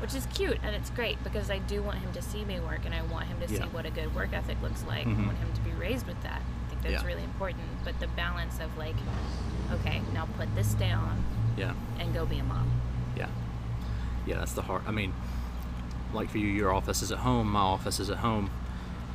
which 0.00 0.14
is 0.14 0.26
cute 0.32 0.58
and 0.62 0.74
it's 0.76 0.90
great 0.90 1.22
because 1.24 1.50
I 1.50 1.58
do 1.58 1.82
want 1.82 1.98
him 1.98 2.12
to 2.12 2.22
see 2.22 2.44
me 2.44 2.60
work 2.60 2.80
and 2.84 2.94
I 2.94 3.02
want 3.02 3.26
him 3.26 3.40
to 3.40 3.52
Yeah. 3.52 3.62
see 3.62 3.68
what 3.70 3.84
a 3.86 3.90
good 3.90 4.14
work 4.14 4.32
ethic 4.32 4.56
looks 4.62 4.84
like. 4.86 5.06
I 5.06 5.10
Mhm. 5.10 5.26
want 5.26 5.38
him 5.38 5.52
to 5.54 5.60
be 5.62 5.72
raised 5.72 6.06
with 6.06 6.20
that. 6.22 6.40
I 6.40 6.68
think 6.70 6.82
that's 6.82 7.02
Yeah. 7.02 7.06
really 7.08 7.24
important. 7.24 7.64
But 7.84 7.98
the 7.98 8.06
balance 8.08 8.60
of 8.60 8.76
like, 8.78 8.94
okay, 9.72 10.00
now 10.14 10.26
put 10.36 10.54
this 10.54 10.74
down 10.74 11.24
Yeah. 11.56 11.72
and 11.98 12.14
go 12.14 12.24
be 12.26 12.38
a 12.38 12.44
mom. 12.44 12.68
Yeah. 13.16 13.26
Yeah, 14.24 14.36
that's 14.38 14.52
the 14.52 14.62
hard. 14.62 14.82
I 14.86 14.92
mean, 14.92 15.12
like 16.12 16.30
for 16.30 16.38
you, 16.38 16.46
your 16.46 16.72
office 16.72 17.02
is 17.02 17.10
at 17.10 17.18
home, 17.18 17.50
my 17.50 17.60
office 17.60 17.98
is 17.98 18.08
at 18.08 18.18
home. 18.18 18.50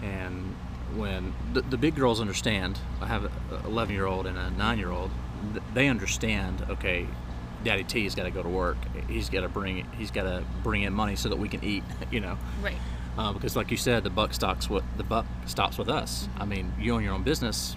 And 0.01 0.53
when 0.95 1.34
the, 1.53 1.62
the 1.62 1.77
big 1.77 1.95
girls 1.95 2.19
understand, 2.21 2.79
I 3.01 3.08
have 3.08 3.25
an 3.25 3.32
11 3.65 3.93
year 3.93 4.06
old 4.06 4.25
and 4.27 4.38
a 4.38 4.49
9 4.51 4.77
year 4.79 4.91
old, 4.91 5.12
they 5.73 5.88
understand, 5.88 6.65
okay, 6.69 7.08
Daddy 7.63 7.84
T's 7.84 8.15
got 8.15 8.23
to 8.23 8.32
go 8.32 8.43
to 8.43 8.49
work. 8.49 8.77
He's 9.08 9.29
got 9.29 9.41
to 9.41 9.49
bring 9.49 9.86
he's 9.97 10.12
got 10.12 10.23
to 10.23 10.43
bring 10.63 10.84
in 10.84 10.93
money 10.93 11.15
so 11.15 11.29
that 11.29 11.38
we 11.38 11.47
can 11.47 11.63
eat, 11.63 11.84
you 12.12 12.19
know. 12.19 12.38
Right. 12.62 12.77
Uh, 13.17 13.32
because 13.32 13.56
like 13.56 13.71
you 13.71 13.77
said, 13.77 14.03
the 14.03 14.10
buck 14.10 14.34
stops 14.34 14.69
with 14.69 14.84
the 14.97 15.03
buck 15.03 15.25
stops 15.45 15.77
with 15.77 15.88
us. 15.89 16.27
Mm-hmm. 16.27 16.41
I 16.41 16.45
mean, 16.45 16.73
you 16.79 16.93
own 16.93 17.03
your 17.03 17.13
own 17.13 17.23
business. 17.23 17.75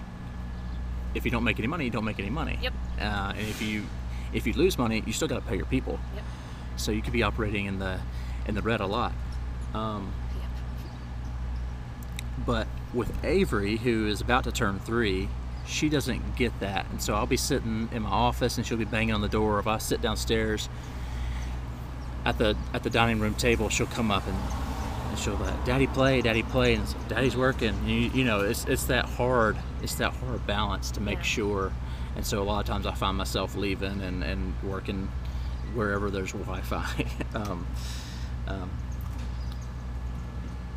If 1.13 1.25
you 1.25 1.31
don't 1.31 1.43
make 1.43 1.57
any 1.57 1.67
money, 1.67 1.85
you 1.85 1.91
don't 1.91 2.03
make 2.05 2.19
any 2.19 2.29
money. 2.29 2.59
Yep. 2.61 2.73
Uh, 2.99 3.33
and 3.37 3.47
if 3.47 3.61
you 3.61 3.85
if 4.33 4.45
you 4.45 4.53
lose 4.53 4.77
money, 4.77 5.03
you 5.05 5.13
still 5.13 5.27
got 5.27 5.35
to 5.35 5.49
pay 5.49 5.55
your 5.55 5.65
people. 5.67 5.99
Yep. 6.15 6.23
So 6.75 6.91
you 6.91 7.01
could 7.01 7.13
be 7.13 7.23
operating 7.23 7.65
in 7.65 7.79
the 7.79 7.99
in 8.47 8.55
the 8.55 8.61
red 8.61 8.81
a 8.81 8.85
lot. 8.85 9.13
Um, 9.73 10.11
Yep. 10.39 10.49
but 12.45 12.67
with 12.93 13.11
Avery, 13.23 13.77
who 13.77 14.07
is 14.07 14.21
about 14.21 14.43
to 14.45 14.51
turn 14.51 14.79
three, 14.79 15.29
she 15.65 15.89
doesn't 15.89 16.35
get 16.37 16.57
that, 16.61 16.85
and 16.91 17.01
so 17.01 17.13
I'll 17.13 17.25
be 17.27 17.37
sitting 17.37 17.89
in 17.91 18.03
my 18.03 18.09
office, 18.09 18.57
and 18.57 18.65
she'll 18.65 18.77
be 18.77 18.85
banging 18.85 19.13
on 19.13 19.21
the 19.21 19.27
door. 19.27 19.59
If 19.59 19.67
I 19.67 19.77
sit 19.79 20.01
downstairs 20.01 20.69
at 22.25 22.37
the 22.37 22.55
at 22.73 22.83
the 22.83 22.89
dining 22.89 23.19
room 23.19 23.35
table, 23.35 23.69
she'll 23.69 23.85
come 23.87 24.09
up 24.11 24.25
and, 24.27 24.37
and 25.09 25.19
she'll 25.19 25.35
like, 25.35 25.65
"Daddy 25.65 25.87
play, 25.87 26.21
Daddy 26.21 26.43
play," 26.43 26.75
and 26.75 26.85
Daddy's 27.09 27.35
working. 27.35 27.69
And 27.69 27.89
you, 27.89 28.09
you 28.13 28.23
know, 28.23 28.41
it's 28.41 28.65
it's 28.65 28.85
that 28.85 29.05
hard 29.05 29.57
it's 29.83 29.95
that 29.95 30.13
hard 30.13 30.45
balance 30.47 30.91
to 30.91 31.01
make 31.01 31.17
Yeah. 31.19 31.23
sure. 31.23 31.71
And 32.15 32.25
so 32.25 32.41
a 32.41 32.45
lot 32.45 32.61
of 32.61 32.65
times 32.65 32.87
I 32.87 32.93
find 32.93 33.15
myself 33.17 33.55
leaving 33.55 34.01
and, 34.01 34.23
and 34.23 34.55
working 34.63 35.07
wherever 35.75 36.09
there's 36.09 36.31
Wi-Fi. 36.31 37.05
um, 37.35 37.67
um, 38.47 38.69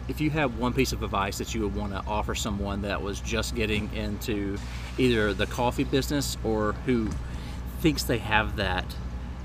if 0.08 0.20
you 0.20 0.30
had 0.30 0.58
one 0.58 0.72
piece 0.72 0.92
of 0.92 1.02
advice 1.02 1.38
that 1.38 1.54
you 1.54 1.62
would 1.62 1.74
want 1.74 1.92
to 1.92 2.02
offer 2.06 2.34
someone 2.34 2.82
that 2.82 3.00
was 3.00 3.20
just 3.20 3.54
getting 3.54 3.92
into 3.94 4.58
either 4.98 5.32
the 5.32 5.46
coffee 5.46 5.84
business 5.84 6.36
or 6.44 6.72
who 6.86 7.08
thinks 7.80 8.02
they 8.04 8.18
have 8.18 8.56
that 8.56 8.84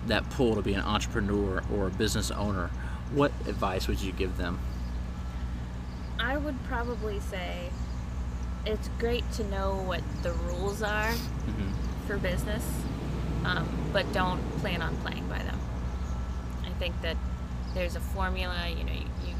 that 0.08 0.28
pull 0.32 0.56
to 0.56 0.62
be 0.62 0.74
an 0.74 0.82
entrepreneur 0.82 1.64
or 1.74 1.88
a 1.88 1.92
business 1.92 2.30
owner, 2.32 2.70
what 3.14 3.32
advice 3.48 3.88
would 3.88 4.00
you 4.00 4.12
give 4.12 4.38
them? 4.38 4.60
I 6.20 6.38
would 6.38 6.62
probably 6.66 7.20
say 7.20 7.70
it's 8.66 8.90
great 9.00 9.30
to 9.34 9.44
know 9.48 9.76
what 9.86 10.02
the 10.24 10.32
rules 10.34 10.82
are 10.82 11.12
Mm-hmm. 11.12 11.72
for 12.08 12.18
business, 12.18 12.68
um, 13.46 13.68
but 13.94 14.12
don't 14.14 14.42
plan 14.60 14.82
on 14.82 14.96
playing 14.98 15.28
by 15.28 15.38
them. 15.40 15.60
I 16.66 16.70
think 16.80 17.00
that 17.02 17.18
there's 17.76 17.96
a 17.96 18.00
formula. 18.00 18.68
You 18.70 18.84
know, 18.84 18.94
you, 18.94 19.06
you 19.28 19.35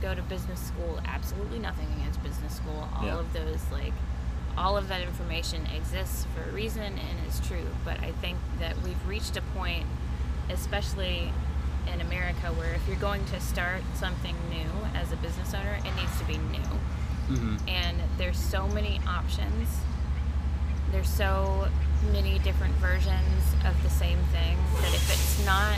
go 0.00 0.14
to 0.14 0.22
business 0.22 0.60
school. 0.60 1.00
Absolutely 1.06 1.58
nothing 1.58 1.86
against 1.98 2.22
business 2.22 2.56
school. 2.56 2.88
All 2.96 3.04
Yeah. 3.06 3.18
of 3.18 3.32
those 3.32 3.60
like 3.72 3.92
all 4.58 4.76
of 4.76 4.88
that 4.88 5.00
information 5.00 5.64
exists 5.66 6.26
for 6.34 6.48
a 6.48 6.52
reason 6.52 6.82
and 6.82 7.26
is 7.28 7.40
true. 7.46 7.66
But 7.84 8.00
I 8.00 8.12
think 8.20 8.36
that 8.58 8.76
we've 8.82 9.06
reached 9.06 9.36
a 9.36 9.42
point, 9.42 9.86
especially 10.50 11.32
in 11.92 12.00
America, 12.00 12.52
where 12.54 12.74
if 12.74 12.86
you're 12.86 12.96
going 12.96 13.24
to 13.26 13.40
start 13.40 13.82
something 13.94 14.36
new 14.50 14.68
as 14.94 15.12
a 15.12 15.16
business 15.16 15.54
owner, 15.54 15.78
it 15.84 15.94
needs 15.96 16.18
to 16.18 16.24
be 16.24 16.36
new 16.38 16.78
Mm-hmm. 17.30 17.68
and 17.68 17.96
there's 18.18 18.36
so 18.38 18.66
many 18.68 19.00
options. 19.06 19.68
There's 20.90 21.08
so 21.08 21.68
many 22.12 22.40
different 22.40 22.74
versions 22.74 23.54
of 23.64 23.80
the 23.84 23.88
same 23.90 24.18
thing 24.32 24.56
that 24.82 24.92
if 24.92 25.08
it's 25.12 25.46
not, 25.46 25.76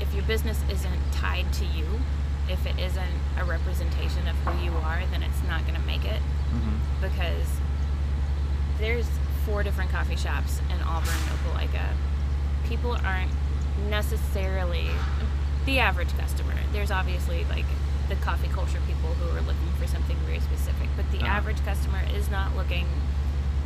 if 0.00 0.12
your 0.14 0.24
business 0.24 0.60
isn't 0.70 1.00
tied 1.12 1.50
to 1.54 1.64
you, 1.64 1.86
if 2.50 2.66
it 2.66 2.78
isn't 2.78 3.14
a 3.38 3.44
representation 3.44 4.26
of 4.28 4.36
who 4.44 4.64
you 4.64 4.72
are, 4.78 5.02
then 5.10 5.22
it's 5.22 5.42
not 5.48 5.62
going 5.66 5.78
to 5.80 5.86
make 5.86 6.04
it 6.04 6.20
Mm-hmm. 6.50 7.00
because 7.00 7.46
there's 8.78 9.06
four 9.46 9.62
different 9.62 9.88
coffee 9.92 10.16
shops 10.16 10.60
in 10.68 10.80
Auburn, 10.82 11.14
Opelika. 11.30 11.92
People 12.66 12.96
aren't 13.04 13.30
necessarily 13.88 14.88
the 15.66 15.78
average 15.78 16.16
customer. 16.18 16.54
There's 16.72 16.90
obviously 16.90 17.44
like 17.44 17.66
the 18.08 18.16
coffee 18.16 18.48
culture 18.48 18.78
people 18.86 19.10
who 19.14 19.30
are 19.36 19.42
looking 19.42 19.70
for 19.78 19.86
something 19.86 20.16
very 20.26 20.40
specific, 20.40 20.88
but 20.96 21.08
the 21.12 21.18
Uh-huh. 21.18 21.26
average 21.38 21.64
customer 21.64 22.00
is 22.14 22.28
not 22.30 22.56
looking 22.56 22.86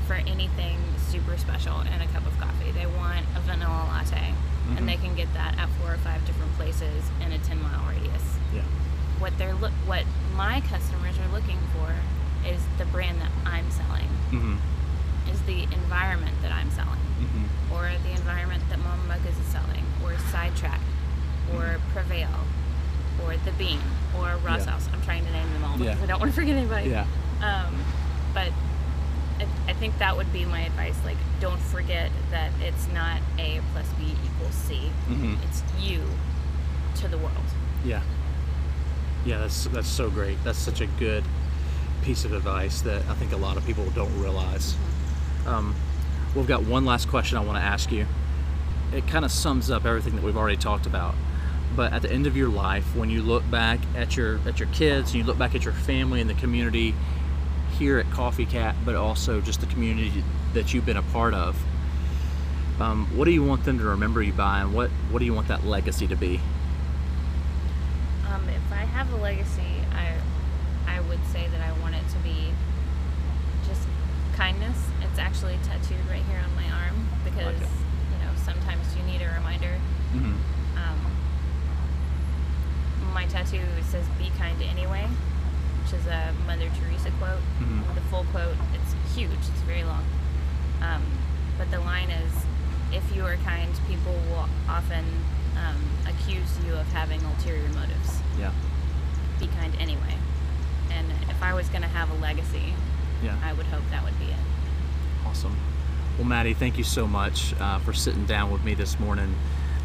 for 0.07 0.15
anything 0.15 0.79
super 1.09 1.37
special 1.39 1.81
in 1.81 2.01
a 2.01 2.07
cup 2.09 2.27
of 2.27 2.39
coffee. 2.39 2.71
They 2.73 2.87
want 2.87 3.25
a 3.37 3.41
vanilla 3.41 3.87
latte, 3.89 4.35
Mhm. 4.69 4.79
and 4.79 4.89
they 4.89 4.97
can 4.97 5.15
get 5.15 5.33
that 5.35 5.59
at 5.59 5.69
four 5.81 5.93
or 5.95 5.99
five 5.99 6.25
different 6.27 6.55
places 6.57 7.05
in 7.21 7.33
a 7.33 7.39
10 7.39 7.63
mile 7.63 7.85
radius 7.89 8.23
Yeah. 8.53 8.63
what 9.19 9.37
they're 9.39 9.55
look 9.55 9.73
what 9.87 10.05
my 10.37 10.61
customers 10.63 11.17
are 11.19 11.33
looking 11.33 11.59
for 11.75 11.93
is 12.49 12.61
the 12.79 12.85
brand 12.87 13.21
that 13.21 13.31
I'm 13.47 13.71
selling, 13.71 14.09
Mm-hmm. 14.33 14.57
is 15.31 15.41
the 15.43 15.63
environment 15.65 16.37
that 16.43 16.53
I'm 16.53 16.71
selling, 16.71 17.01
Mm-hmm. 17.21 17.73
or 17.75 17.91
the 18.03 18.11
environment 18.11 18.63
that 18.69 18.79
Mama 18.79 19.03
Mocha's 19.09 19.39
is 19.39 19.47
selling, 19.47 19.85
or 20.03 20.17
Sidetrack, 20.33 20.81
or 21.55 21.79
Prevail, 21.95 22.29
or 23.25 23.37
The 23.45 23.53
Bean, 23.53 23.81
or 24.19 24.37
Ross 24.45 24.61
Mm-hmm. 24.63 24.69
Yeah. 24.69 24.71
House. 24.73 24.89
I'm 24.93 25.03
trying 25.03 25.25
to 25.25 25.31
name 25.33 25.51
them 25.55 25.65
all 25.65 25.79
because 25.79 25.97
Yeah. 25.97 26.03
I 26.03 26.07
don't 26.07 26.21
want 26.21 26.33
to 26.33 26.35
forget 26.35 26.57
anybody. 26.57 26.91
Yeah. 26.91 27.07
Um, 27.41 27.75
but 28.35 28.49
I, 29.41 29.47
I 29.69 29.73
think 29.75 29.99
that 29.99 30.17
would 30.17 30.33
be 30.33 30.45
my 30.45 30.61
advice. 30.61 30.97
Like, 31.05 31.17
don't 31.41 31.61
forget 31.61 32.11
that 32.31 32.53
it's 32.61 32.87
not 32.89 33.21
A 33.39 33.61
plus 33.73 33.87
B 33.99 34.15
equals 34.25 34.55
C. 34.55 34.91
Mm-hmm. 35.09 35.35
It's 35.43 35.63
you 35.81 36.03
to 36.97 37.09
the 37.09 37.19
world. 37.19 37.33
Yeah. 37.85 38.03
Yeah, 39.25 39.39
that's 39.39 39.65
that's 39.65 39.89
so 39.89 40.11
great. 40.11 40.43
That's 40.45 40.59
such 40.59 40.81
a 40.81 40.87
good 40.87 41.25
piece 42.03 42.25
of 42.25 42.33
advice 42.33 42.83
that 42.83 43.03
I 43.09 43.15
think 43.15 43.33
a 43.33 43.37
lot 43.37 43.57
of 43.57 43.65
people 43.65 43.85
don't 43.95 44.21
realize. 44.21 44.77
Um, 45.47 45.75
we've 46.35 46.47
got 46.47 46.65
one 46.65 46.85
last 46.85 47.09
question 47.09 47.39
I 47.39 47.45
want 47.45 47.59
to 47.59 47.65
ask 47.65 47.91
you. 47.91 48.07
It 48.93 49.07
kind 49.09 49.25
of 49.25 49.33
sums 49.33 49.71
up 49.71 49.85
everything 49.87 50.15
that 50.17 50.25
we've 50.25 50.37
already 50.37 50.59
talked 50.59 50.87
about. 50.87 51.15
But 51.75 51.93
at 51.93 52.03
the 52.03 52.13
end 52.13 52.27
of 52.27 52.37
your 52.37 52.49
life, 52.49 52.95
when 52.95 53.11
you 53.11 53.23
look 53.23 53.49
back 53.51 53.81
at 53.97 54.17
your 54.17 54.39
at 54.47 54.61
your 54.61 54.69
kids 54.69 55.11
and 55.11 55.19
you 55.19 55.25
look 55.25 55.39
back 55.39 55.55
at 55.55 55.65
your 55.65 55.75
family 55.75 56.21
and 56.21 56.31
the 56.31 56.35
community 56.35 56.95
here 57.75 57.99
at 57.99 58.11
Coffee 58.11 58.47
Cat, 58.47 58.75
but 58.85 58.95
also 58.95 59.41
just 59.41 59.61
the 59.61 59.67
community 59.67 60.25
that 60.55 60.73
you've 60.73 60.87
been 60.87 60.97
a 60.97 61.03
part 61.03 61.35
of, 61.35 61.57
um, 62.81 63.07
what 63.17 63.25
do 63.27 63.31
you 63.31 63.43
want 63.43 63.65
them 63.65 63.79
to 63.79 63.85
remember 63.85 64.23
you 64.23 64.33
by, 64.33 64.61
and 64.61 64.75
what 64.75 64.91
what 65.11 65.21
do 65.21 65.25
you 65.25 65.35
want 65.35 65.49
that 65.49 65.65
legacy 65.65 66.07
to 66.09 66.17
be? 66.17 66.41
Um, 68.29 68.49
if 68.49 68.73
I 68.73 68.85
have 68.85 69.13
a 69.13 69.17
legacy, 69.17 69.83
I 69.93 70.15
I 70.87 71.01
would 71.01 71.25
say 71.33 71.47
that 71.49 71.61
I 71.61 71.73
want 71.81 71.95
it 71.95 72.09
to 72.11 72.19
be 72.19 72.53
just 73.69 73.87
kindness. 74.35 74.77
It's 75.03 75.19
actually 75.19 75.59
tattooed 75.63 76.05
right 76.11 76.25
here 76.25 76.41
on 76.43 76.55
my 76.57 76.69
arm 76.83 77.09
because 77.25 77.61
it. 77.61 77.69
you 78.11 78.19
know 78.25 78.33
sometimes 78.45 78.85
you 78.97 79.03
need 79.05 79.23
a 79.23 79.33
reminder. 79.35 79.79
Mm-hmm. 80.13 80.35
Um, 80.79 80.99
my 83.13 83.27
tattoo 83.27 83.61
says 83.89 84.07
"Be 84.19 84.31
kind 84.37 84.61
anyway," 84.63 85.07
which 85.85 85.93
is 86.01 86.07
a 86.07 86.33
Mother 86.47 86.71
Teresa 86.81 87.11
quote. 87.19 87.41
Mhm. 87.61 87.95
The 87.95 88.01
full 88.03 88.25
quote 88.33 88.57
it's 88.75 88.95
huge. 89.15 89.31
It's 89.33 89.63
very 89.67 89.85
long. 89.85 90.05
Um, 90.81 91.03
but 91.59 91.71
the 91.71 91.81
line 91.81 92.11
is, 92.11 92.33
"If 92.93 93.05
you 93.15 93.25
are 93.27 93.37
kind, 93.45 93.71
people 93.87 94.13
will 94.31 94.49
often 94.69 95.05
um, 95.57 95.77
accuse 96.07 96.59
you 96.67 96.75
of 96.75 96.91
having 96.93 97.23
ulterior 97.25 97.69
motives." 97.69 98.21
Yeah. 98.39 98.51
be 99.41 99.49
kind 99.49 99.75
anyway. 99.81 100.15
And 100.93 101.11
if 101.29 101.43
I 101.43 101.53
was 101.55 101.69
going 101.69 101.83
to 101.83 101.89
have 101.89 102.09
a 102.11 102.15
legacy, 102.15 102.73
Yeah. 103.23 103.35
I 103.45 103.53
would 103.53 103.67
hope 103.67 103.83
that 103.91 104.05
would 104.05 104.17
be 104.19 104.27
it. 104.27 104.37
Awesome. 105.27 105.57
Well, 106.17 106.27
Maddie, 106.27 106.55
thank 106.55 106.79
you 106.79 106.85
so 106.85 107.09
much 107.09 107.53
uh, 107.61 107.79
for 107.81 107.93
sitting 107.93 108.27
down 108.27 108.53
with 108.53 108.63
me 108.63 108.75
this 108.75 108.99
morning. 109.01 109.35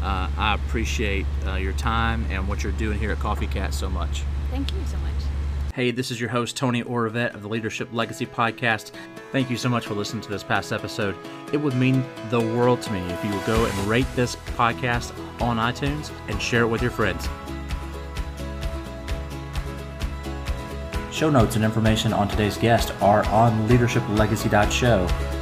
Uh, 0.02 0.28
I 0.38 0.54
appreciate 0.54 1.26
uh, 1.46 1.54
your 1.56 1.72
time 1.72 2.26
and 2.30 2.46
what 2.46 2.62
you're 2.62 2.72
doing 2.72 2.98
here 3.00 3.10
at 3.10 3.18
Coffee 3.18 3.48
Cat 3.48 3.74
so 3.74 3.90
much. 3.90 4.22
Thank 4.52 4.70
you 4.72 4.78
so 4.86 4.96
much. 4.98 5.19
Hey, 5.72 5.92
this 5.92 6.10
is 6.10 6.18
your 6.18 6.30
host, 6.30 6.56
Tony 6.56 6.82
Oravette 6.82 7.32
of 7.32 7.42
the 7.42 7.48
Leadership 7.48 7.88
Legacy 7.92 8.26
Podcast. 8.26 8.90
Thank 9.30 9.50
you 9.50 9.56
so 9.56 9.68
much 9.68 9.86
for 9.86 9.94
listening 9.94 10.20
to 10.22 10.28
this 10.28 10.42
past 10.42 10.72
episode. 10.72 11.14
It 11.52 11.58
would 11.58 11.74
mean 11.74 12.04
the 12.28 12.40
world 12.40 12.82
to 12.82 12.92
me 12.92 12.98
if 13.12 13.24
you 13.24 13.30
would 13.30 13.46
go 13.46 13.64
and 13.64 13.78
rate 13.86 14.06
this 14.16 14.34
podcast 14.34 15.12
on 15.40 15.58
iTunes 15.58 16.10
and 16.28 16.42
share 16.42 16.62
it 16.62 16.66
with 16.66 16.82
your 16.82 16.90
friends. 16.90 17.28
Show 21.12 21.30
notes 21.30 21.54
and 21.54 21.64
information 21.64 22.12
on 22.12 22.26
today's 22.26 22.58
guest 22.58 22.92
are 23.00 23.24
on 23.26 23.68
leadershiplegacy.show. 23.68 25.39